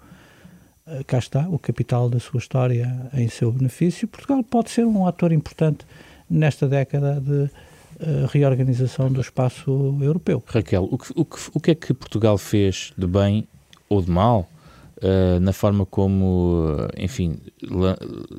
eh, 0.88 1.04
cá 1.06 1.20
está, 1.20 1.48
o 1.48 1.60
capital 1.60 2.10
da 2.10 2.20
sua 2.20 2.40
história 2.40 3.10
em 3.14 3.28
seu 3.28 3.52
benefício. 3.52 4.08
Portugal 4.08 4.44
pode 4.44 4.72
ser 4.72 4.86
um 4.86 5.06
ator 5.06 5.32
importante 5.32 5.86
nesta 6.28 6.68
década 6.68 7.22
de 7.22 7.44
uh, 7.44 8.26
reorganização 8.32 9.12
do 9.12 9.22
espaço 9.22 9.96
europeu. 10.02 10.44
Raquel, 10.48 10.88
o 10.92 10.98
que, 10.98 11.12
o, 11.16 11.24
que, 11.24 11.38
o 11.54 11.60
que 11.60 11.72
é 11.72 11.76
que 11.76 11.94
Portugal 11.94 12.36
fez 12.36 12.92
de 12.98 13.06
bem 13.06 13.48
ou 13.88 14.02
de 14.02 14.10
mal 14.10 14.50
uh, 14.98 15.40
na 15.40 15.54
forma 15.54 15.86
como, 15.86 16.78
enfim, 16.98 17.38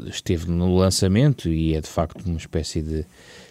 esteve 0.06 0.50
no 0.50 0.76
lançamento 0.76 1.48
e 1.48 1.74
é 1.74 1.80
de 1.80 1.88
facto 1.88 2.24
uma 2.26 2.36
espécie 2.36 2.82
de 2.82 3.06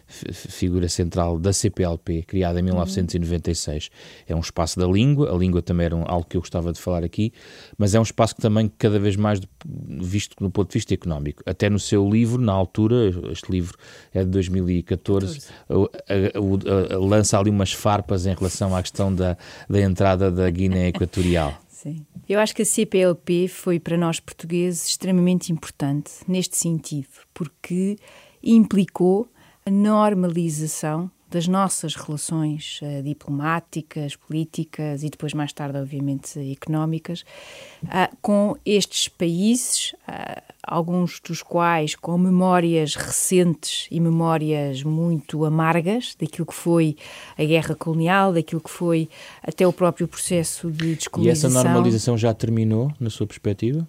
figura 0.07 0.87
central 0.87 1.39
da 1.39 1.51
CPLP, 1.51 2.23
criada 2.23 2.59
em 2.59 2.63
1996. 2.63 3.89
É 4.27 4.35
um 4.35 4.39
espaço 4.39 4.79
da 4.79 4.85
língua, 4.85 5.33
a 5.33 5.37
língua 5.37 5.61
também 5.61 5.85
era 5.85 5.95
um, 5.95 6.03
algo 6.05 6.25
que 6.25 6.37
eu 6.37 6.41
gostava 6.41 6.71
de 6.71 6.79
falar 6.79 7.03
aqui, 7.03 7.33
mas 7.77 7.95
é 7.95 7.99
um 7.99 8.03
espaço 8.03 8.35
que 8.35 8.41
também 8.41 8.71
cada 8.77 8.99
vez 8.99 9.15
mais 9.15 9.41
visto 9.65 10.35
no 10.39 10.51
ponto 10.51 10.69
de 10.69 10.73
vista 10.75 10.93
económico. 10.93 11.41
Até 11.45 11.69
no 11.69 11.79
seu 11.79 12.07
livro, 12.07 12.39
na 12.39 12.53
altura, 12.53 13.11
este 13.31 13.51
livro 13.51 13.77
é 14.13 14.23
de 14.23 14.29
2014, 14.29 15.39
a, 15.69 15.73
a, 15.73 16.95
a, 16.95 16.99
lança 16.99 17.39
ali 17.39 17.49
umas 17.49 17.73
farpas 17.73 18.25
em 18.25 18.35
relação 18.35 18.75
à 18.75 18.81
questão 18.81 19.13
da, 19.13 19.37
da 19.69 19.81
entrada 19.81 20.31
da 20.31 20.49
Guiné 20.49 20.89
Equatorial. 20.89 21.64
Sim. 21.85 22.03
Eu 22.27 22.39
acho 22.39 22.55
que 22.55 22.63
a 22.63 22.65
CPLP 22.65 23.47
foi 23.47 23.79
para 23.79 23.95
nós 23.95 24.19
portugueses 24.19 24.87
extremamente 24.87 25.51
importante 25.51 26.13
neste 26.27 26.57
sentido, 26.57 27.07
porque 27.31 27.95
implicou 28.41 29.27
a 29.63 29.69
normalização 29.69 31.11
das 31.35 31.49
nossas 31.49 31.95
relações 31.95 32.79
uh, 32.81 33.03
diplomáticas, 33.03 34.15
políticas 34.15 35.03
e 35.03 35.09
depois 35.09 35.33
mais 35.33 35.51
tarde, 35.51 35.77
obviamente, 35.77 36.39
económicas, 36.49 37.25
uh, 37.83 38.15
com 38.21 38.55
estes 38.65 39.09
países, 39.09 39.93
uh, 40.07 40.41
alguns 40.63 41.19
dos 41.19 41.43
quais 41.43 41.93
com 41.93 42.17
memórias 42.17 42.95
recentes 42.95 43.85
e 43.91 43.99
memórias 43.99 44.81
muito 44.81 45.43
amargas 45.43 46.15
daquilo 46.17 46.45
que 46.45 46.53
foi 46.53 46.95
a 47.37 47.43
guerra 47.43 47.75
colonial, 47.75 48.31
daquilo 48.31 48.61
que 48.61 48.69
foi 48.69 49.09
até 49.43 49.67
o 49.67 49.73
próprio 49.73 50.07
processo 50.07 50.71
de 50.71 50.95
descolonização. 50.95 51.49
E 51.49 51.53
essa 51.53 51.63
normalização 51.63 52.17
já 52.17 52.33
terminou, 52.33 52.93
na 52.97 53.09
sua 53.09 53.27
perspectiva? 53.27 53.85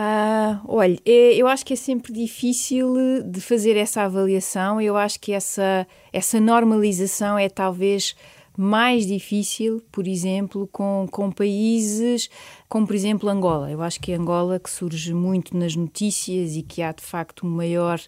Ah, 0.00 0.60
olha, 0.64 0.96
é, 1.04 1.34
eu 1.34 1.48
acho 1.48 1.66
que 1.66 1.72
é 1.72 1.76
sempre 1.76 2.12
difícil 2.12 2.94
de 3.24 3.40
fazer 3.40 3.76
essa 3.76 4.02
avaliação. 4.02 4.80
Eu 4.80 4.96
acho 4.96 5.18
que 5.18 5.32
essa, 5.32 5.84
essa 6.12 6.38
normalização 6.38 7.36
é 7.36 7.48
talvez 7.48 8.14
mais 8.56 9.04
difícil, 9.04 9.82
por 9.90 10.06
exemplo, 10.06 10.68
com, 10.68 11.08
com 11.10 11.32
países 11.32 12.30
como, 12.68 12.86
por 12.86 12.94
exemplo, 12.94 13.30
Angola. 13.30 13.70
Eu 13.70 13.80
acho 13.80 13.98
que 13.98 14.12
Angola, 14.12 14.60
que 14.60 14.68
surge 14.68 15.14
muito 15.14 15.56
nas 15.56 15.74
notícias 15.74 16.54
e 16.54 16.62
que 16.62 16.82
há 16.82 16.92
de 16.92 17.02
facto 17.02 17.46
um 17.46 17.50
maior, 17.50 17.98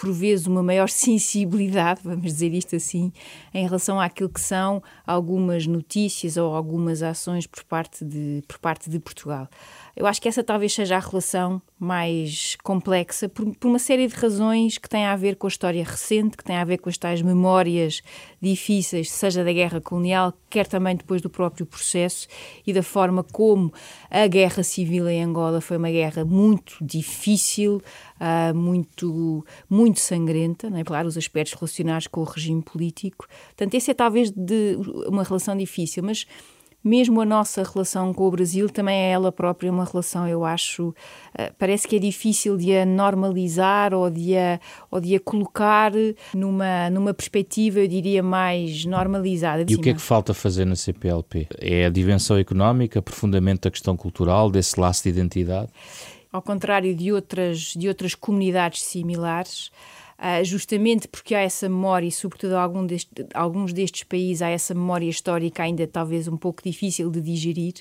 por 0.00 0.12
vezes, 0.12 0.46
uma 0.46 0.62
maior 0.62 0.88
sensibilidade, 0.88 2.00
vamos 2.02 2.22
dizer 2.22 2.54
isto 2.54 2.74
assim, 2.74 3.12
em 3.52 3.64
relação 3.64 4.00
àquilo 4.00 4.30
que 4.30 4.40
são 4.40 4.82
algumas 5.06 5.66
notícias 5.66 6.38
ou 6.38 6.54
algumas 6.54 7.02
ações 7.02 7.46
por 7.46 7.62
parte 7.64 8.02
de, 8.02 8.42
por 8.48 8.58
parte 8.58 8.88
de 8.88 8.98
Portugal. 8.98 9.46
Eu 9.94 10.06
acho 10.06 10.22
que 10.22 10.28
essa 10.28 10.42
talvez 10.42 10.72
seja 10.72 10.96
a 10.96 11.00
relação 11.00 11.60
mais 11.78 12.56
complexa, 12.62 13.28
por, 13.28 13.54
por, 13.56 13.68
uma 13.68 13.78
série 13.78 14.06
de 14.06 14.14
razões 14.14 14.78
que 14.78 14.88
têm 14.88 15.04
a 15.04 15.16
ver 15.16 15.36
com 15.36 15.46
a 15.46 15.48
história 15.48 15.84
recente, 15.84 16.36
que 16.36 16.44
têm 16.44 16.56
a 16.56 16.64
ver 16.64 16.78
com 16.78 16.88
as 16.88 16.96
tais 16.96 17.20
memórias 17.20 18.02
difíceis, 18.40 19.10
seja 19.10 19.44
da 19.44 19.52
guerra 19.52 19.80
colonial, 19.80 20.32
quer 20.48 20.66
também 20.66 20.96
depois 20.96 21.20
do 21.20 21.28
próprio 21.28 21.66
processo 21.66 22.28
e 22.66 22.72
da 22.72 22.82
forma 22.82 23.22
como 23.22 23.72
a 24.10 24.26
guerra 24.26 24.62
civil 24.62 25.08
em 25.08 25.22
Angola 25.22 25.60
foi 25.60 25.76
uma 25.76 25.90
guerra 25.90 26.24
muito 26.24 26.76
difícil, 26.82 27.82
uh, 28.20 28.54
muito, 28.54 29.44
muito 29.68 30.00
sangrenta, 30.00 30.68
não 30.68 30.78
é? 30.78 30.84
claro, 30.84 31.08
os 31.08 31.16
aspectos 31.16 31.54
relacionados 31.54 32.06
com 32.06 32.20
o 32.20 32.24
regime 32.24 32.62
político. 32.62 33.26
Portanto, 33.46 33.74
essa 33.74 33.90
é 33.90 33.94
talvez 33.94 34.30
de 34.30 34.76
uma 35.06 35.24
relação 35.24 35.56
difícil, 35.56 36.02
mas 36.02 36.26
mesmo 36.82 37.20
a 37.20 37.26
nossa 37.26 37.62
relação 37.62 38.12
com 38.14 38.26
o 38.26 38.30
Brasil 38.30 38.68
também 38.68 38.96
é 38.96 39.10
ela 39.10 39.30
própria 39.30 39.70
uma 39.70 39.84
relação, 39.84 40.26
eu 40.26 40.44
acho, 40.44 40.94
eh, 41.36 41.52
parece 41.58 41.86
que 41.86 41.96
é 41.96 41.98
difícil 41.98 42.56
de 42.56 42.74
a 42.74 42.86
normalizar 42.86 43.92
ou 43.92 44.08
de 44.08 44.36
a, 44.36 44.58
ou 44.90 44.98
de 44.98 45.14
a 45.14 45.20
colocar 45.20 45.92
numa, 46.34 46.88
numa 46.88 47.12
perspectiva, 47.12 47.80
eu 47.80 47.88
diria, 47.88 48.22
mais 48.22 48.86
normalizada. 48.86 49.66
E 49.68 49.74
o 49.74 49.80
que 49.80 49.90
é 49.90 49.94
que 49.94 50.00
falta 50.00 50.32
fazer 50.32 50.64
na 50.64 50.74
CPLP? 50.74 51.48
É 51.58 51.84
a 51.84 51.90
dimensão 51.90 52.38
económica, 52.38 52.98
aprofundamento 52.98 53.62
da 53.62 53.70
questão 53.70 53.94
cultural, 53.94 54.50
desse 54.50 54.80
laço 54.80 55.02
de 55.02 55.10
identidade? 55.10 55.68
Ao 56.32 56.42
contrário 56.42 56.94
de 56.94 57.12
outras, 57.12 57.74
de 57.76 57.88
outras 57.88 58.14
comunidades 58.14 58.82
similares, 58.82 59.70
uh, 60.20 60.44
justamente 60.44 61.08
porque 61.08 61.34
há 61.34 61.40
essa 61.40 61.68
memória, 61.68 62.06
e 62.06 62.12
sobretudo 62.12 62.56
algum 62.56 62.84
deste, 62.86 63.10
alguns 63.34 63.72
destes 63.72 64.04
países, 64.04 64.42
há 64.42 64.48
essa 64.48 64.74
memória 64.74 65.08
histórica 65.08 65.62
ainda 65.62 65.86
talvez 65.86 66.28
um 66.28 66.36
pouco 66.36 66.62
difícil 66.62 67.10
de 67.10 67.20
digerir, 67.20 67.74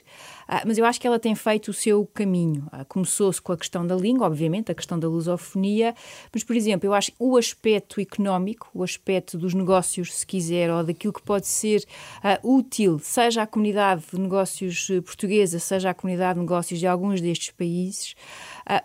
uh, 0.48 0.62
mas 0.66 0.78
eu 0.78 0.86
acho 0.86 1.00
que 1.00 1.06
ela 1.06 1.20
tem 1.20 1.36
feito 1.36 1.70
o 1.70 1.74
seu 1.74 2.06
caminho. 2.06 2.68
Uh, 2.74 2.86
Começou-se 2.88 3.42
com 3.42 3.52
a 3.52 3.58
questão 3.58 3.86
da 3.86 3.96
língua, 3.96 4.28
obviamente, 4.28 4.72
a 4.72 4.76
questão 4.76 4.98
da 4.98 5.08
lusofonia, 5.08 5.94
mas, 6.34 6.44
por 6.44 6.56
exemplo, 6.56 6.88
eu 6.88 6.94
acho 6.94 7.12
que 7.12 7.18
o 7.20 7.36
aspecto 7.38 8.00
económico, 8.00 8.70
o 8.74 8.84
aspecto 8.84 9.38
dos 9.38 9.54
negócios, 9.54 10.14
se 10.14 10.26
quiser, 10.26 10.72
ou 10.72 10.84
daquilo 10.84 11.14
que 11.14 11.22
pode 11.22 11.48
ser 11.48 11.84
útil, 12.44 13.00
seja 13.00 13.42
à 13.42 13.48
comunidade 13.48 14.04
de 14.12 14.20
negócios 14.20 14.88
eh, 14.90 15.02
portuguesa, 15.02 15.60
seja 15.60 15.90
à 15.90 15.94
comunidade 15.94 16.36
de 16.36 16.42
negócios 16.42 16.80
de 16.80 16.88
alguns 16.88 17.20
destes 17.22 17.52
países, 17.52 18.16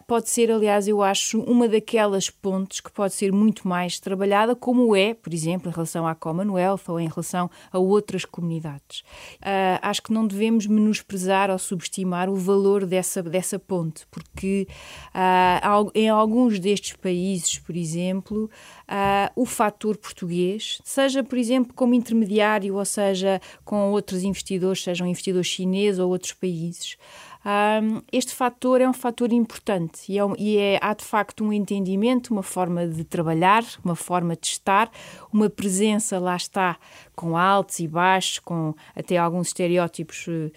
pode 0.06 0.30
ser, 0.30 0.50
aliás, 0.50 0.88
eu 0.88 1.02
acho, 1.02 1.40
uma 1.42 1.68
daquelas 1.68 2.30
pontes 2.30 2.80
que 2.80 2.90
pode 2.90 3.14
ser 3.14 3.32
muito 3.32 3.43
mais 3.66 3.98
trabalhada, 4.00 4.54
como 4.54 4.94
é, 4.94 5.14
por 5.14 5.33
exemplo, 5.33 5.68
em 5.68 5.72
relação 5.72 6.07
à 6.07 6.14
Commonwealth 6.14 6.83
ou 6.88 7.00
em 7.00 7.09
relação 7.09 7.50
a 7.72 7.78
outras 7.78 8.24
comunidades. 8.24 9.00
Uh, 9.40 9.78
acho 9.83 10.02
que 10.02 10.12
não 10.12 10.26
devemos 10.26 10.66
menosprezar 10.66 11.50
ou 11.50 11.59
subestimar 11.59 12.28
o 12.30 12.37
valor 12.37 12.87
dessa, 12.87 13.22
dessa 13.22 13.59
ponte, 13.59 14.07
porque 14.11 14.66
uh, 15.14 15.90
em 15.94 16.09
alguns 16.09 16.59
destes 16.59 16.94
países, 16.94 17.59
por 17.59 17.76
exemplo, 17.76 18.50
uh, 18.88 19.30
o 19.35 19.44
fator 19.44 19.96
português, 19.96 20.80
seja, 20.85 21.22
por 21.22 21.38
exemplo, 21.38 21.72
como 21.74 21.94
intermediário, 21.94 22.76
ou 22.76 22.85
seja, 22.85 23.40
com 23.64 23.90
outros 23.92 24.22
investidores, 24.22 24.83
sejam 24.83 25.07
investidores 25.07 25.46
chineses 25.46 25.98
ou 25.98 26.11
outros 26.11 26.33
países, 26.33 26.96
um, 27.44 28.00
este 28.11 28.35
fator 28.35 28.80
é 28.80 28.88
um 28.88 28.92
fator 28.92 29.33
importante 29.33 30.11
e, 30.11 30.18
é, 30.18 30.22
e 30.38 30.57
é, 30.57 30.78
há 30.80 30.94
de 30.94 31.04
facto 31.04 31.44
um 31.44 31.52
entendimento, 31.52 32.33
uma 32.33 32.42
forma 32.42 32.87
de 32.87 33.04
trabalhar, 33.04 33.62
uma 33.85 33.94
forma 33.94 34.35
de 34.35 34.46
estar, 34.46 34.90
uma 35.33 35.50
presença, 35.50 36.18
lá 36.18 36.37
está, 36.37 36.78
com 37.14 37.37
altos 37.37 37.80
e 37.80 37.88
baixos, 37.88 38.38
com 38.38 38.74
até 38.96 39.18
alguns 39.18 39.48
estereótipos 39.48 40.26
Uh, 40.26 40.50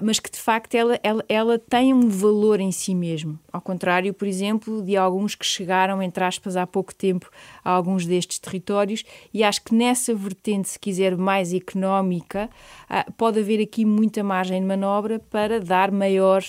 mas 0.00 0.20
que 0.20 0.30
de 0.30 0.38
facto 0.38 0.74
ela, 0.74 0.98
ela, 1.02 1.24
ela 1.28 1.58
tem 1.58 1.94
um 1.94 2.08
valor 2.08 2.60
em 2.60 2.70
si 2.70 2.94
mesmo. 2.94 3.38
Ao 3.52 3.60
contrário, 3.60 4.12
por 4.12 4.28
exemplo, 4.28 4.82
de 4.82 4.96
alguns 4.96 5.34
que 5.34 5.46
chegaram, 5.46 6.02
entre 6.02 6.22
aspas, 6.24 6.56
há 6.56 6.66
pouco 6.66 6.94
tempo 6.94 7.30
a 7.64 7.70
alguns 7.70 8.04
destes 8.06 8.38
territórios, 8.38 9.04
e 9.32 9.42
acho 9.42 9.62
que 9.62 9.74
nessa 9.74 10.14
vertente, 10.14 10.68
se 10.68 10.78
quiser, 10.78 11.16
mais 11.16 11.54
económica, 11.54 12.50
uh, 12.90 13.12
pode 13.12 13.40
haver 13.40 13.62
aqui 13.62 13.84
muita 13.84 14.22
margem 14.22 14.60
de 14.60 14.66
manobra 14.66 15.18
para 15.18 15.60
dar 15.60 15.90
maior 15.90 16.42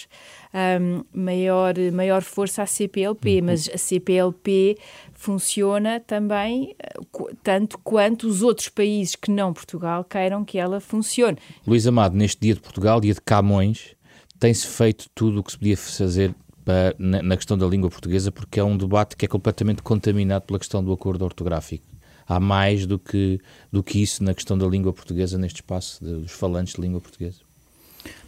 um, 0.54 1.04
maior, 1.14 1.74
maior 1.92 2.22
força 2.22 2.62
à 2.62 2.66
CPLP, 2.66 3.40
uhum. 3.40 3.46
mas 3.48 3.70
a 3.70 3.78
CPLP 3.78 4.78
funciona 5.24 6.02
também 6.02 6.76
eh, 6.78 6.94
tanto 7.42 7.80
quanto 7.80 8.28
os 8.28 8.42
outros 8.42 8.68
países 8.68 9.16
que 9.16 9.32
não 9.32 9.54
Portugal 9.54 10.04
queiram 10.04 10.44
que 10.44 10.58
ela 10.58 10.82
funcione. 10.82 11.38
Luís 11.66 11.88
Amado, 11.88 12.16
neste 12.16 12.42
dia 12.42 12.54
de 12.54 12.60
Portugal, 12.60 13.00
dia 13.00 13.14
de 13.14 13.22
Camões, 13.22 13.96
tem-se 14.38 14.68
feito 14.68 15.10
tudo 15.16 15.40
o 15.40 15.44
que 15.44 15.54
se 15.54 15.58
podia 15.58 15.78
fazer 15.78 16.36
para, 16.66 16.94
na, 17.00 17.24
na 17.24 17.38
questão 17.38 17.58
da 17.58 17.66
língua 17.66 17.90
portuguesa, 17.90 18.32
porque 18.32 18.60
é 18.60 18.64
um 18.64 18.76
debate 18.76 19.16
que 19.16 19.24
é 19.24 19.28
completamente 19.28 19.82
contaminado 19.82 20.46
pela 20.46 20.60
questão 20.60 20.84
do 20.84 20.92
acordo 20.92 21.24
ortográfico 21.24 21.86
há 22.28 22.40
mais 22.40 22.86
do 22.86 22.98
que, 22.98 23.40
do 23.72 23.84
que 23.84 24.02
isso 24.02 24.24
na 24.24 24.34
questão 24.34 24.58
da 24.58 24.66
língua 24.66 24.94
portuguesa, 24.94 25.38
neste 25.38 25.58
espaço 25.58 26.04
de, 26.04 26.22
dos 26.22 26.32
falantes 26.32 26.74
de 26.74 26.82
língua 26.82 27.02
portuguesa. 27.02 27.40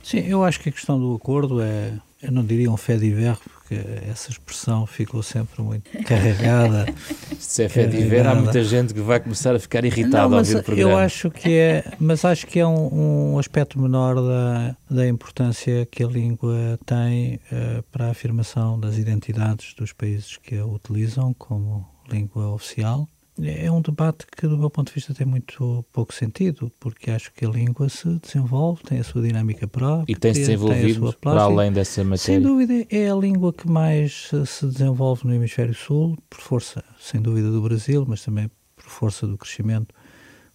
Sim, 0.03 0.19
eu 0.19 0.43
acho 0.43 0.60
que 0.60 0.69
a 0.69 0.71
questão 0.71 0.99
do 0.99 1.15
acordo 1.15 1.62
é, 1.62 1.93
eu 2.21 2.31
não 2.31 2.43
diria 2.43 2.71
um 2.71 2.77
fé 2.77 2.97
diver, 2.97 3.38
porque 3.65 3.82
essa 4.08 4.30
expressão 4.30 4.86
ficou 4.86 5.23
sempre 5.23 5.62
muito 5.63 5.89
carregada. 6.04 6.86
Se 7.39 7.63
é 7.63 7.69
fé 7.69 7.88
diver, 7.88 8.28
há 8.28 8.36
muita 8.36 8.63
gente 8.63 8.93
que 8.93 9.01
vai 9.01 9.19
começar 9.19 9.56
a 9.56 9.60
ficar 9.60 9.84
irritada 9.84 10.30
não, 10.30 10.34
ao 10.34 10.39
ouvir 10.39 10.58
o 10.58 10.63
programa. 10.63 10.91
Eu 10.91 10.97
acho 10.97 11.32
que 11.32 11.58
é, 11.58 11.91
mas 11.99 12.23
acho 12.23 12.45
que 12.45 12.60
é 12.60 12.67
um, 12.67 13.34
um 13.34 13.39
aspecto 13.39 13.80
menor 13.80 14.15
da, 14.15 14.78
da 14.89 15.08
importância 15.08 15.86
que 15.88 16.04
a 16.04 16.08
língua 16.08 16.80
tem 16.86 17.39
uh, 17.51 17.82
para 17.91 18.08
a 18.08 18.12
afirmação 18.12 18.80
das 18.80 18.97
identidades 18.97 19.73
dos 19.73 19.91
países 19.91 20.38
que 20.38 20.58
a 20.58 20.65
utilizam 20.65 21.34
como 21.34 21.88
língua 22.08 22.49
oficial 22.49 23.10
é 23.41 23.69
um 23.71 23.82
debate 23.82 24.26
que, 24.36 24.48
do 24.48 24.58
meu 24.58 24.69
ponto 24.69 24.88
de 24.88 24.93
vista, 24.93 25.13
tem 25.13 25.28
muito 25.28 25.86
pouco 25.91 26.13
sentido, 26.13 26.71
porque 26.80 27.12
acho 27.12 27.34
que 27.34 27.45
a 27.45 27.50
língua 27.50 27.89
se 27.89 28.08
desenvolve, 28.19 28.82
tem 28.84 29.00
a 29.00 29.04
sua 29.04 29.21
dinâmica 29.21 29.67
própria. 29.67 30.12
E 30.12 30.15
tem-se 30.15 30.41
desenvolvido 30.41 31.12
tem 31.12 31.19
para 31.19 31.41
além 31.41 31.71
dessa 31.71 32.04
matéria. 32.04 32.17
Sem 32.17 32.41
dúvida, 32.41 32.74
é 32.89 33.10
a 33.10 33.15
língua 33.15 33.52
que 33.52 33.69
mais 33.69 34.30
se 34.45 34.65
desenvolve 34.65 35.28
no 35.28 35.34
Hemisfério 35.34 35.74
Sul, 35.74 36.17
por 36.30 36.39
força, 36.39 36.84
sem 37.00 37.21
dúvida, 37.21 37.52
do 37.52 37.62
Brasil, 37.62 38.06
mas 38.08 38.24
também 38.24 38.50
por 38.76 38.86
força 38.86 39.28
do 39.28 39.38
crescimento 39.38 39.93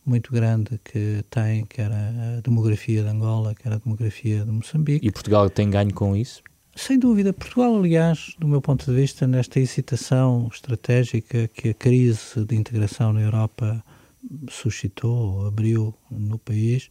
muito 0.05 0.33
grande 0.33 0.81
que 0.83 1.23
tem, 1.31 1.65
quer 1.67 1.91
a 1.93 2.41
demografia 2.43 3.03
de 3.03 3.09
Angola, 3.09 3.55
quer 3.55 3.73
a 3.73 3.79
demografia 3.79 4.45
de 4.45 4.51
Moçambique. 4.51 5.07
E 5.07 5.13
Portugal 5.13 5.49
tem 5.51 5.69
ganho 5.69 5.93
com 5.93 6.17
isso? 6.17 6.43
Sem 6.81 6.99
dúvida. 6.99 7.35
Portugal, 7.35 7.77
aliás, 7.77 8.35
do 8.39 8.49
meu 8.49 8.63
ponto 8.63 8.87
de 8.87 8.93
vista, 8.99 9.27
nesta 9.27 9.61
excitação 9.61 10.49
estratégica 10.51 11.47
que 11.47 11.69
a 11.69 11.75
crise 11.75 12.43
de 12.43 12.57
integração 12.57 13.13
na 13.13 13.21
Europa 13.21 13.85
suscitou, 14.49 15.47
abriu 15.47 15.95
no 16.11 16.39
país, 16.39 16.89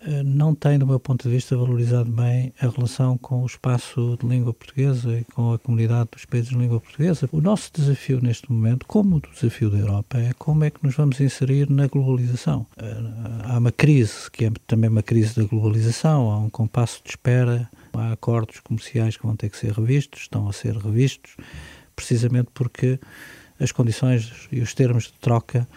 eh, 0.00 0.22
não 0.22 0.54
tem, 0.54 0.78
do 0.78 0.86
meu 0.86 0.98
ponto 0.98 1.28
de 1.28 1.34
vista, 1.34 1.54
valorizado 1.54 2.10
bem 2.10 2.54
a 2.58 2.66
relação 2.66 3.18
com 3.18 3.42
o 3.42 3.46
espaço 3.46 4.16
de 4.18 4.26
língua 4.26 4.54
portuguesa 4.54 5.18
e 5.18 5.24
com 5.24 5.52
a 5.52 5.58
comunidade 5.58 6.08
dos 6.12 6.24
países 6.24 6.48
de 6.48 6.56
língua 6.56 6.80
portuguesa. 6.80 7.28
O 7.32 7.40
nosso 7.42 7.70
desafio 7.70 8.18
neste 8.18 8.50
momento, 8.50 8.86
como 8.86 9.16
o 9.16 9.20
desafio 9.20 9.68
da 9.68 9.76
Europa, 9.76 10.18
é 10.18 10.32
como 10.38 10.64
é 10.64 10.70
que 10.70 10.82
nos 10.82 10.96
vamos 10.96 11.20
inserir 11.20 11.68
na 11.68 11.86
globalização. 11.86 12.66
Eh, 12.78 12.96
há 13.44 13.58
uma 13.58 13.72
crise, 13.72 14.30
que 14.30 14.46
é 14.46 14.52
também 14.66 14.88
uma 14.88 15.02
crise 15.02 15.36
da 15.36 15.44
globalização, 15.46 16.30
há 16.30 16.38
um 16.38 16.48
compasso 16.48 17.02
de 17.04 17.10
espera 17.10 17.70
Há 17.94 18.12
acordos 18.12 18.60
comerciais 18.60 19.16
que 19.16 19.26
vão 19.26 19.36
ter 19.36 19.50
que 19.50 19.56
ser 19.56 19.72
revistos, 19.72 20.22
estão 20.22 20.48
a 20.48 20.52
ser 20.52 20.76
revistos, 20.76 21.36
precisamente 21.94 22.48
porque 22.54 22.98
as 23.60 23.70
condições 23.70 24.48
e 24.50 24.60
os 24.60 24.74
termos 24.74 25.04
de 25.04 25.14
troca 25.20 25.68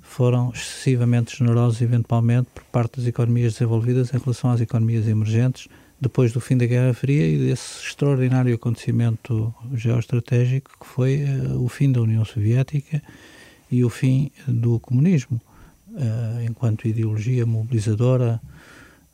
foram 0.00 0.52
excessivamente 0.54 1.36
generosos, 1.36 1.82
eventualmente, 1.82 2.48
por 2.54 2.64
parte 2.64 2.98
das 2.98 3.06
economias 3.06 3.54
desenvolvidas 3.54 4.14
em 4.14 4.18
relação 4.18 4.50
às 4.50 4.60
economias 4.60 5.06
emergentes, 5.08 5.68
depois 6.00 6.32
do 6.32 6.40
fim 6.40 6.56
da 6.56 6.66
Guerra 6.66 6.94
Fria 6.94 7.26
e 7.26 7.38
desse 7.38 7.88
extraordinário 7.88 8.54
acontecimento 8.54 9.54
geoestratégico 9.74 10.70
que 10.78 10.86
foi 10.86 11.24
uh, 11.24 11.62
o 11.62 11.68
fim 11.68 11.90
da 11.90 12.00
União 12.00 12.24
Soviética 12.24 13.02
e 13.70 13.84
o 13.84 13.88
fim 13.88 14.30
do 14.46 14.78
comunismo, 14.78 15.40
uh, 15.90 16.40
enquanto 16.46 16.86
ideologia 16.86 17.44
mobilizadora 17.46 18.40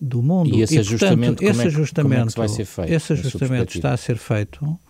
do 0.02 0.20
mundo. 0.20 0.52
E 0.52 0.62
esse 0.62 0.74
e, 0.74 0.78
ajustamento, 0.80 1.36
portanto, 1.36 1.58
esse 1.60 1.66
ajustamento, 1.68 2.20
é 2.20 2.24
que, 2.24 2.28
é 2.28 2.32
que 2.32 2.38
vai 2.38 2.48
ser 2.48 2.64
feito? 2.64 2.92
Esse 2.92 3.12
ajustamento 3.12 3.76
está 3.76 3.92
a 3.92 3.96
ser 3.96 4.16
feito, 4.16 4.80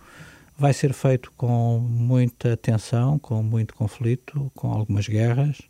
vai 0.57 0.73
ser 0.73 0.91
feito 0.91 1.31
com 1.37 1.79
muita 1.79 2.57
tensão, 2.57 3.19
com 3.19 3.43
muito 3.43 3.75
conflito, 3.75 4.51
com 4.55 4.71
algumas 4.71 5.07
guerras, 5.07 5.61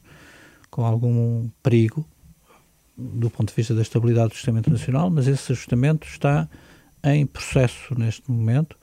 com 0.72 0.86
algum 0.86 1.50
perigo 1.62 2.08
do 2.98 3.30
ponto 3.30 3.50
de 3.50 3.56
vista 3.56 3.76
da 3.76 3.82
estabilidade 3.82 4.30
do 4.30 4.36
sistema 4.36 4.60
internacional, 4.60 5.10
mas 5.10 5.28
esse 5.28 5.52
ajustamento 5.52 6.08
está 6.08 6.48
em 7.04 7.26
processo 7.26 7.94
neste 8.00 8.32
momento. 8.32 8.78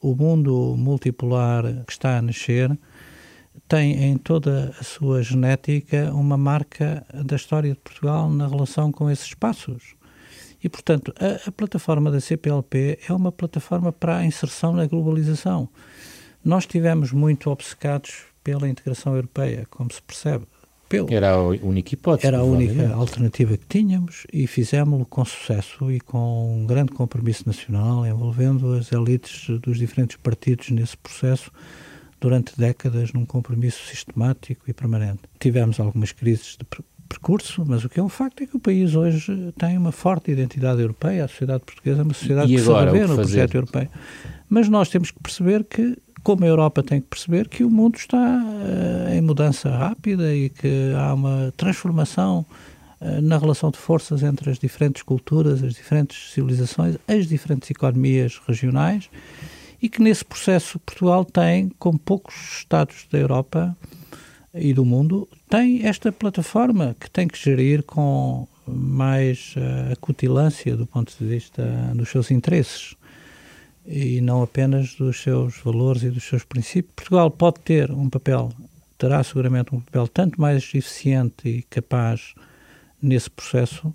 O 0.00 0.14
mundo 0.14 0.74
multipolar 0.76 1.62
que 1.86 1.92
está 1.92 2.18
a 2.18 2.22
nascer 2.22 2.76
tem 3.68 4.04
em 4.04 4.16
toda 4.16 4.74
a 4.78 4.84
sua 4.84 5.22
genética 5.22 6.12
uma 6.12 6.36
marca 6.36 7.06
da 7.24 7.36
história 7.36 7.70
de 7.70 7.78
Portugal 7.78 8.28
na 8.30 8.46
relação 8.46 8.92
com 8.92 9.10
esses 9.10 9.26
espaços. 9.26 9.94
E, 10.62 10.68
portanto, 10.68 11.12
a, 11.18 11.48
a, 11.48 11.52
plataforma 11.52 12.10
da 12.10 12.20
CPLP 12.20 12.98
é 13.08 13.12
uma 13.12 13.32
plataforma 13.32 13.92
para 13.92 14.18
a 14.18 14.24
inserção 14.24 14.72
na 14.72 14.86
globalização. 14.86 15.68
Nós 16.44 16.66
tivemos 16.66 17.12
muito 17.12 17.50
obcecados 17.50 18.24
pela 18.44 18.68
integração 18.68 19.14
europeia, 19.14 19.66
como 19.70 19.92
se 19.92 20.02
percebe. 20.02 20.46
Pelo, 20.88 21.12
era 21.12 21.32
a 21.32 21.40
única 21.40 21.94
hipótese. 21.94 22.26
Era 22.26 22.38
a 22.40 22.44
única 22.44 22.92
alternativa 22.92 23.56
que 23.56 23.66
tínhamos 23.66 24.26
e 24.32 24.46
fizemos-lo 24.46 25.06
com 25.06 25.24
sucesso 25.24 25.90
e 25.90 25.98
com 25.98 26.62
um 26.62 26.66
grande 26.66 26.92
compromisso 26.92 27.44
nacional, 27.46 28.06
envolvendo 28.06 28.74
as 28.74 28.92
elites 28.92 29.48
dos 29.60 29.78
diferentes 29.78 30.16
partidos 30.16 30.70
nesse 30.70 30.96
processo 30.96 31.50
durante 32.22 32.56
décadas 32.56 33.12
num 33.12 33.26
compromisso 33.26 33.84
sistemático 33.84 34.62
e 34.68 34.72
permanente. 34.72 35.22
Tivemos 35.40 35.80
algumas 35.80 36.12
crises 36.12 36.56
de 36.56 36.64
percurso, 37.08 37.64
mas 37.66 37.84
o 37.84 37.88
que 37.88 37.98
é 37.98 38.02
um 38.02 38.08
facto 38.08 38.44
é 38.44 38.46
que 38.46 38.56
o 38.56 38.60
país 38.60 38.94
hoje 38.94 39.52
tem 39.58 39.76
uma 39.76 39.90
forte 39.90 40.30
identidade 40.30 40.80
europeia, 40.80 41.24
a 41.24 41.28
sociedade 41.28 41.64
portuguesa 41.64 42.00
é 42.00 42.04
uma 42.04 42.14
sociedade 42.14 42.52
e 42.52 42.56
que 42.56 42.62
agora, 42.62 42.90
se 42.90 42.96
revê 42.96 43.06
no 43.08 43.16
projeto 43.16 43.54
europeu. 43.56 43.88
Mas 44.48 44.68
nós 44.68 44.88
temos 44.88 45.10
que 45.10 45.18
perceber 45.18 45.64
que, 45.64 45.98
como 46.22 46.44
a 46.44 46.46
Europa 46.46 46.82
tem 46.82 47.00
que 47.00 47.08
perceber, 47.08 47.48
que 47.48 47.64
o 47.64 47.70
mundo 47.70 47.96
está 47.96 48.16
uh, 48.16 49.12
em 49.12 49.20
mudança 49.20 49.68
rápida 49.68 50.32
e 50.32 50.48
que 50.48 50.92
há 50.96 51.12
uma 51.12 51.52
transformação 51.56 52.46
uh, 53.00 53.20
na 53.20 53.36
relação 53.36 53.72
de 53.72 53.78
forças 53.78 54.22
entre 54.22 54.48
as 54.48 54.60
diferentes 54.60 55.02
culturas, 55.02 55.62
as 55.62 55.74
diferentes 55.74 56.32
civilizações, 56.32 56.96
as 57.08 57.26
diferentes 57.26 57.68
economias 57.68 58.40
regionais 58.46 59.10
e 59.82 59.88
que 59.88 60.00
nesse 60.00 60.24
processo 60.24 60.78
Portugal 60.78 61.24
tem, 61.24 61.68
como 61.76 61.98
poucos 61.98 62.34
Estados 62.60 63.08
da 63.10 63.18
Europa 63.18 63.76
e 64.54 64.72
do 64.72 64.84
mundo, 64.84 65.28
tem 65.50 65.84
esta 65.84 66.12
plataforma 66.12 66.94
que 67.00 67.10
tem 67.10 67.26
que 67.26 67.36
gerir 67.36 67.82
com 67.82 68.46
mais 68.64 69.54
uh, 69.56 69.92
acutilância 69.92 70.76
do 70.76 70.86
ponto 70.86 71.12
de 71.18 71.24
vista 71.26 71.64
dos 71.96 72.08
seus 72.08 72.30
interesses 72.30 72.94
e 73.84 74.20
não 74.20 74.40
apenas 74.40 74.94
dos 74.94 75.20
seus 75.20 75.58
valores 75.58 76.04
e 76.04 76.10
dos 76.10 76.22
seus 76.22 76.44
princípios. 76.44 76.94
Portugal 76.94 77.28
pode 77.28 77.58
ter 77.60 77.90
um 77.90 78.08
papel, 78.08 78.52
terá 78.96 79.24
seguramente 79.24 79.74
um 79.74 79.80
papel 79.80 80.06
tanto 80.06 80.40
mais 80.40 80.62
eficiente 80.62 81.48
e 81.48 81.62
capaz 81.62 82.34
nesse 83.02 83.28
processo, 83.28 83.92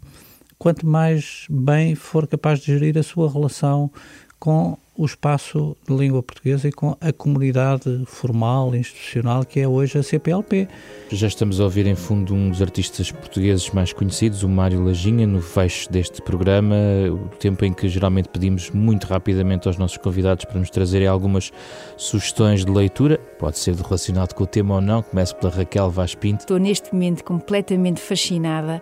quanto 0.59 0.85
mais 0.85 1.45
bem 1.49 1.95
for 1.95 2.27
capaz 2.27 2.59
de 2.59 2.65
gerir 2.77 2.97
a 2.97 3.03
sua 3.03 3.31
relação 3.31 3.89
com 4.37 4.77
o 4.97 5.05
espaço 5.05 5.77
de 5.87 5.95
língua 5.95 6.23
portuguesa 6.23 6.67
e 6.67 6.71
com 6.71 6.97
a 6.99 7.13
comunidade 7.13 8.03
formal, 8.07 8.75
institucional, 8.75 9.45
que 9.45 9.59
é 9.59 9.67
hoje 9.67 9.99
a 9.99 10.03
CPLP. 10.03 10.67
Já 11.11 11.27
estamos 11.27 11.59
a 11.59 11.63
ouvir 11.65 11.85
em 11.85 11.95
fundo 11.95 12.33
um 12.33 12.49
dos 12.49 12.61
artistas 12.61 13.11
portugueses 13.11 13.69
mais 13.69 13.93
conhecidos, 13.93 14.41
o 14.41 14.49
Mário 14.49 14.83
Lajinha, 14.83 15.27
no 15.27 15.41
fecho 15.41 15.91
deste 15.91 16.21
programa, 16.21 16.75
o 17.11 17.29
tempo 17.37 17.63
em 17.63 17.71
que 17.71 17.87
geralmente 17.87 18.27
pedimos 18.29 18.71
muito 18.71 19.05
rapidamente 19.05 19.67
aos 19.67 19.77
nossos 19.77 19.97
convidados 19.97 20.45
para 20.45 20.59
nos 20.59 20.71
trazerem 20.71 21.07
algumas 21.07 21.51
sugestões 21.95 22.65
de 22.65 22.71
leitura, 22.71 23.19
pode 23.37 23.59
ser 23.59 23.75
relacionado 23.75 24.33
com 24.33 24.43
o 24.43 24.47
tema 24.47 24.75
ou 24.75 24.81
não, 24.81 25.03
começo 25.03 25.35
pela 25.35 25.53
Raquel 25.53 25.91
Vaz 25.91 26.15
Pinto. 26.15 26.41
Estou 26.41 26.57
neste 26.57 26.91
momento 26.91 27.23
completamente 27.23 28.01
fascinada 28.01 28.81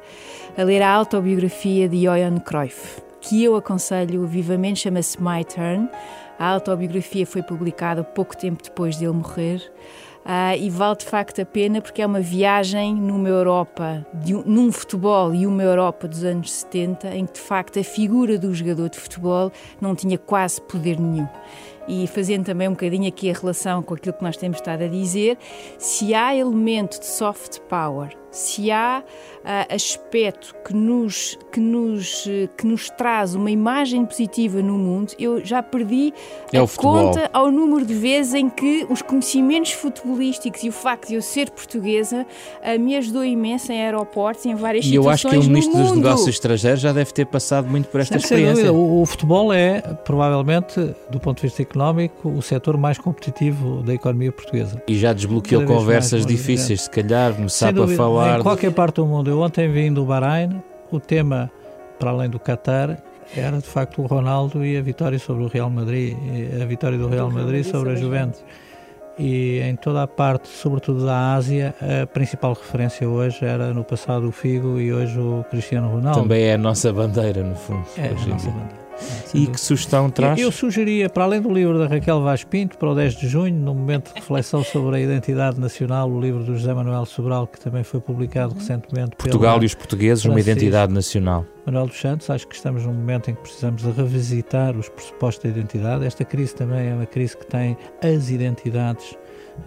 a 0.58 0.64
ler 0.64 0.82
a 0.82 0.94
autobiografia 0.94 1.90
de 1.90 2.02
Johan 2.02 2.40
Cruyff 2.40 3.04
que 3.26 3.44
eu 3.44 3.56
aconselho 3.56 4.26
vivamente, 4.28 4.82
chama-se 4.82 5.22
My 5.22 5.44
Turn. 5.44 5.90
A 6.38 6.48
autobiografia 6.48 7.26
foi 7.26 7.42
publicada 7.42 8.04
pouco 8.04 8.38
tempo 8.38 8.64
depois 8.64 8.98
dele 8.98 9.14
morrer. 9.14 9.72
Uh, 10.24 10.58
e 10.60 10.70
vale 10.70 10.96
de 10.96 11.06
facto 11.06 11.40
a 11.42 11.46
pena 11.46 11.82
porque 11.82 12.02
é 12.02 12.06
uma 12.06 12.20
viagem 12.20 12.96
numa 12.96 13.30
Europa, 13.30 14.06
de, 14.12 14.34
num 14.34 14.72
futebol 14.72 15.34
e 15.36 15.46
uma 15.46 15.62
Europa 15.62 16.08
dos 16.08 16.24
anos 16.24 16.52
70, 16.52 17.16
em 17.16 17.26
que 17.28 17.34
de 17.34 17.40
facto 17.40 17.80
a 17.80 17.84
figura 17.84 18.38
do 18.38 18.54
jogador 18.54 18.90
de 18.90 19.00
futebol 19.00 19.52
não 19.80 19.96
tinha 19.96 20.18
quase 20.18 20.62
poder 20.62 21.00
nenhum. 21.00 21.28
E 21.88 22.08
fazendo 22.08 22.46
também 22.46 22.68
um 22.68 22.72
bocadinho 22.72 23.08
aqui 23.08 23.30
a 23.30 23.34
relação 23.34 23.84
com 23.84 23.94
aquilo 23.94 24.14
que 24.14 24.24
nós 24.24 24.38
temos 24.38 24.58
estado 24.58 24.84
a 24.84 24.88
dizer, 24.88 25.38
se 25.78 26.14
há 26.16 26.36
elemento 26.36 27.00
de 27.00 27.06
soft 27.06 27.60
power 27.70 28.10
se 28.36 28.70
há 28.70 29.02
uh, 29.02 29.74
aspecto 29.74 30.54
que 30.66 30.74
nos, 30.74 31.38
que, 31.52 31.60
nos, 31.60 32.28
que 32.58 32.68
nos 32.68 32.90
traz 32.90 33.34
uma 33.34 33.50
imagem 33.50 34.06
positiva 34.06 34.62
no 34.62 34.78
mundo, 34.78 35.14
eu 35.18 35.44
já 35.44 35.64
perdi 35.64 36.14
é 36.52 36.60
a 36.60 36.68
conta 36.68 37.30
ao 37.32 37.50
número 37.50 37.86
de 37.86 37.94
vezes 37.94 38.34
em 38.34 38.50
que 38.50 38.86
os 38.90 39.02
conhecimentos 39.02 39.72
futebolísticos 39.72 40.64
e 40.64 40.70
o 40.70 40.72
facto 40.72 41.08
de 41.08 41.16
eu 41.16 41.22
ser 41.22 41.50
portuguesa 41.50 42.26
uh, 42.62 42.80
me 42.80 42.98
ajudou 42.98 43.24
imenso 43.24 43.72
em 43.72 43.82
aeroportos, 43.82 44.46
em 44.46 44.56
várias 44.56 44.86
e 44.86 44.90
situações. 44.90 45.24
E 45.24 45.28
eu 45.28 45.34
acho 45.34 45.44
que 45.44 45.48
o 45.48 45.50
Ministro 45.50 45.82
dos 45.82 45.92
Negócios 45.94 46.28
Estrangeiros 46.28 46.82
já 46.82 46.92
deve 46.92 47.14
ter 47.14 47.26
passado 47.26 47.70
muito 47.70 47.88
por 47.88 48.02
esta 48.02 48.18
experiência. 48.18 48.74
O, 48.74 49.02
o 49.02 49.06
futebol 49.06 49.54
é, 49.54 49.80
provavelmente, 50.04 50.94
do 51.10 51.20
ponto 51.20 51.38
de 51.38 51.44
vista 51.44 51.62
económico, 51.62 52.30
o 52.30 52.42
setor 52.42 52.76
mais 52.78 52.98
competitivo 52.98 53.82
da 53.82 53.94
economia 53.94 54.32
portuguesa. 54.32 54.82
E 54.88 54.98
já 54.98 55.14
desbloqueou 55.14 55.64
conversas 55.64 56.26
mais, 56.26 56.26
difíceis, 56.26 56.82
se 56.82 56.90
calhar, 56.90 57.34
começar 57.34 57.74
para 57.74 57.88
falar 57.88 58.25
em 58.28 58.42
qualquer 58.42 58.72
parte 58.72 58.96
do 58.96 59.06
mundo. 59.06 59.30
Eu 59.30 59.40
ontem 59.40 59.72
vim 59.72 59.92
do 59.92 60.06
Bahrein, 60.06 60.62
o 60.92 61.00
tema, 61.00 61.52
para 62.00 62.12
além 62.12 62.30
do 62.30 62.40
Qatar, 62.40 62.98
era 63.36 63.58
de 63.58 63.68
facto 63.68 64.02
o 64.02 64.06
Ronaldo 64.06 64.66
e 64.66 64.78
a 64.78 64.82
vitória 64.82 65.18
sobre 65.18 65.44
o 65.44 65.48
Real 65.48 65.70
Madrid, 65.70 66.16
a 66.62 66.66
vitória 66.66 66.98
do 66.98 67.08
Real 67.08 67.30
Madrid 67.32 67.66
sobre 67.66 67.94
a 67.94 67.96
Juventus. 67.96 68.44
E 69.18 69.62
em 69.62 69.78
toda 69.78 70.04
a 70.04 70.08
parte, 70.08 70.50
sobretudo 70.50 71.06
da 71.06 71.34
Ásia, 71.34 71.74
a 71.82 72.06
principal 72.06 72.54
referência 72.54 73.08
hoje 73.08 73.46
era 73.46 73.74
no 73.74 73.84
passado 73.84 74.28
o 74.28 74.32
Figo 74.32 74.78
e 74.78 74.92
hoje 74.92 75.18
o 75.18 75.46
Cristiano 75.50 75.90
Ronaldo. 75.90 76.22
Também 76.22 76.44
é 76.44 76.54
a 76.56 76.58
nossa 76.58 76.92
bandeira, 76.92 77.42
no 77.42 77.56
fundo. 77.56 77.86
É 77.98 78.08
a 78.08 78.12
nossa 78.12 78.50
bandeira. 78.50 78.85
E 79.34 79.48
que 79.48 79.60
sugestão 79.60 80.10
traz? 80.10 80.40
Eu, 80.40 80.46
eu, 80.46 80.52
sugeria, 80.52 81.10
para 81.10 81.24
além 81.26 81.42
do 81.42 81.52
livro 81.52 81.78
da 81.78 81.88
Raquel 81.88 82.22
Vaz 82.22 82.44
Pinto, 82.44 82.78
para 82.78 82.90
o 82.90 82.96
10 82.96 83.16
de 83.16 83.28
junho, 83.28 83.54
no 83.54 83.74
momento 83.74 84.14
de 84.14 84.20
reflexão 84.20 84.64
sobre 84.64 84.96
a 84.96 85.00
identidade 85.00 85.60
nacional, 85.60 86.10
o 86.10 86.20
livro 86.20 86.44
do 86.44 86.56
José 86.56 86.74
Manuel 86.74 87.06
Sobral, 87.06 87.48
que 87.48 87.60
também 87.60 87.84
foi 87.84 88.00
publicado 88.00 88.54
recentemente. 88.54 89.16
Portugal 89.18 89.62
e 89.62 89.66
os 89.66 89.76
portugueses, 89.76 90.24
uma 90.26 90.40
identidade 90.40 90.94
nacional. 90.94 91.46
Manuel 91.66 91.88
dos 91.88 92.00
Santos, 92.00 92.30
acho 92.30 92.48
que 92.48 92.56
estamos 92.56 92.86
num 92.86 92.94
momento 92.94 93.30
em 93.32 93.36
que 93.36 93.42
precisamos 93.42 93.82
de 93.82 93.92
revisitar 93.92 94.78
os 94.78 94.88
pressupostos 94.88 95.44
da 95.44 95.50
identidade. 95.50 96.06
Esta 96.06 96.24
crise 96.24 96.56
também 96.56 96.90
é 96.90 96.94
uma 96.94 97.06
crise 97.06 97.36
que 97.36 97.46
tem 97.46 97.76
as 98.02 98.30
identidades 98.30 99.18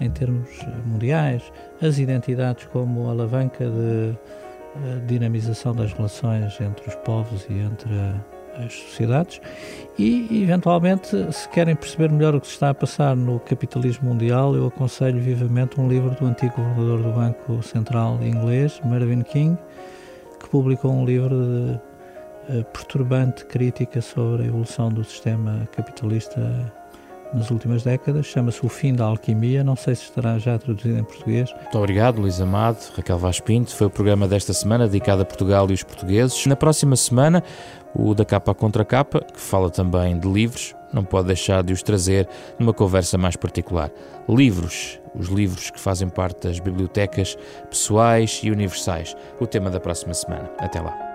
em 0.01 0.11
termos 0.11 0.49
mundiais, 0.87 1.43
as 1.83 1.99
identidades 1.99 2.67
como 2.67 3.11
alavanca 3.11 3.65
de 3.65 4.17
eh, 4.77 5.01
dinamização 5.07 5.75
das 5.75 5.93
relações 5.93 6.61
entre 6.61 6.89
os 6.89 6.95
povos 6.97 7.47
e 7.49 7.55
entre 7.55 7.91
as 8.65 8.75
sociedades 8.75 9.41
e, 9.99 10.43
eventualmente, 10.45 11.09
se 11.33 11.49
querem 11.49 11.75
perceber 11.75 12.11
melhor 12.11 12.35
o 12.35 12.41
que 12.41 12.47
se 12.47 12.53
está 12.53 12.71
a 12.71 12.75
passar 12.75 13.17
no 13.17 13.41
capitalismo 13.41 14.09
mundial, 14.11 14.55
eu 14.55 14.67
aconselho 14.67 15.21
vivamente 15.21 15.81
um 15.81 15.89
livro 15.89 16.11
do 16.11 16.25
antigo 16.25 16.55
governador 16.57 17.03
do 17.03 17.11
Banco 17.11 17.63
Central 17.65 18.21
inglês, 18.23 18.81
Mervyn 18.85 19.23
King, 19.23 19.59
que 20.39 20.49
publicou 20.49 20.93
um 20.93 21.05
livro 21.05 21.35
de 21.35 22.59
uh, 22.59 22.65
perturbante 22.67 23.45
crítica 23.47 24.01
sobre 24.01 24.45
a 24.45 24.47
evolução 24.47 24.89
do 24.89 25.03
sistema 25.03 25.69
capitalista 25.73 26.73
nas 27.33 27.51
últimas 27.51 27.83
décadas, 27.83 28.27
chama-se 28.27 28.65
O 28.65 28.69
Fim 28.69 28.95
da 28.95 29.05
Alquimia, 29.05 29.63
não 29.63 29.77
sei 29.77 29.95
se 29.95 30.05
estará 30.05 30.39
já 30.39 30.59
traduzido 30.59 30.99
em 30.99 31.05
português. 31.05 31.53
Muito 31.53 31.79
obrigado, 31.79 32.21
Luís 32.21 32.41
Amado, 32.41 32.79
Raquel 32.97 33.19
Vaz 33.19 33.41
Pinto, 33.41 33.75
foi 33.75 33.87
o 33.87 33.91
programa 33.91 34.27
desta 34.27 34.53
semana 34.53 34.87
dedicado 34.87 35.23
a 35.23 35.25
Portugal 35.25 35.71
e 35.71 35.75
os 35.75 35.83
portugueses. 35.83 36.47
Na 36.47 36.57
próxima 36.57 36.97
semana, 36.97 37.43
o 37.95 38.15
da 38.15 38.25
capa 38.25 38.55
contra 38.55 38.85
capa, 38.85 39.21
que 39.21 39.41
fala 39.41 39.71
também 39.71 40.19
de 40.19 40.29
livros, 40.29 40.75
não 40.93 41.05
pode 41.05 41.27
deixar 41.27 41.63
de 41.63 41.73
os 41.73 41.83
trazer 41.83 42.29
numa 42.59 42.73
conversa 42.73 43.19
mais 43.19 43.37
particular. 43.37 43.91
Livros, 44.29 44.99
os 45.15 45.29
livros 45.29 45.71
que 45.71 45.81
fazem 45.81 46.09
parte 46.09 46.49
das 46.49 46.59
bibliotecas 46.59 47.37
pessoais 47.69 48.41
e 48.43 48.51
universais, 48.51 49.15
o 49.41 49.47
tema 49.47 49.71
da 49.71 49.81
próxima 49.81 50.15
semana. 50.15 50.51
Até 50.59 50.81
lá. 50.81 51.08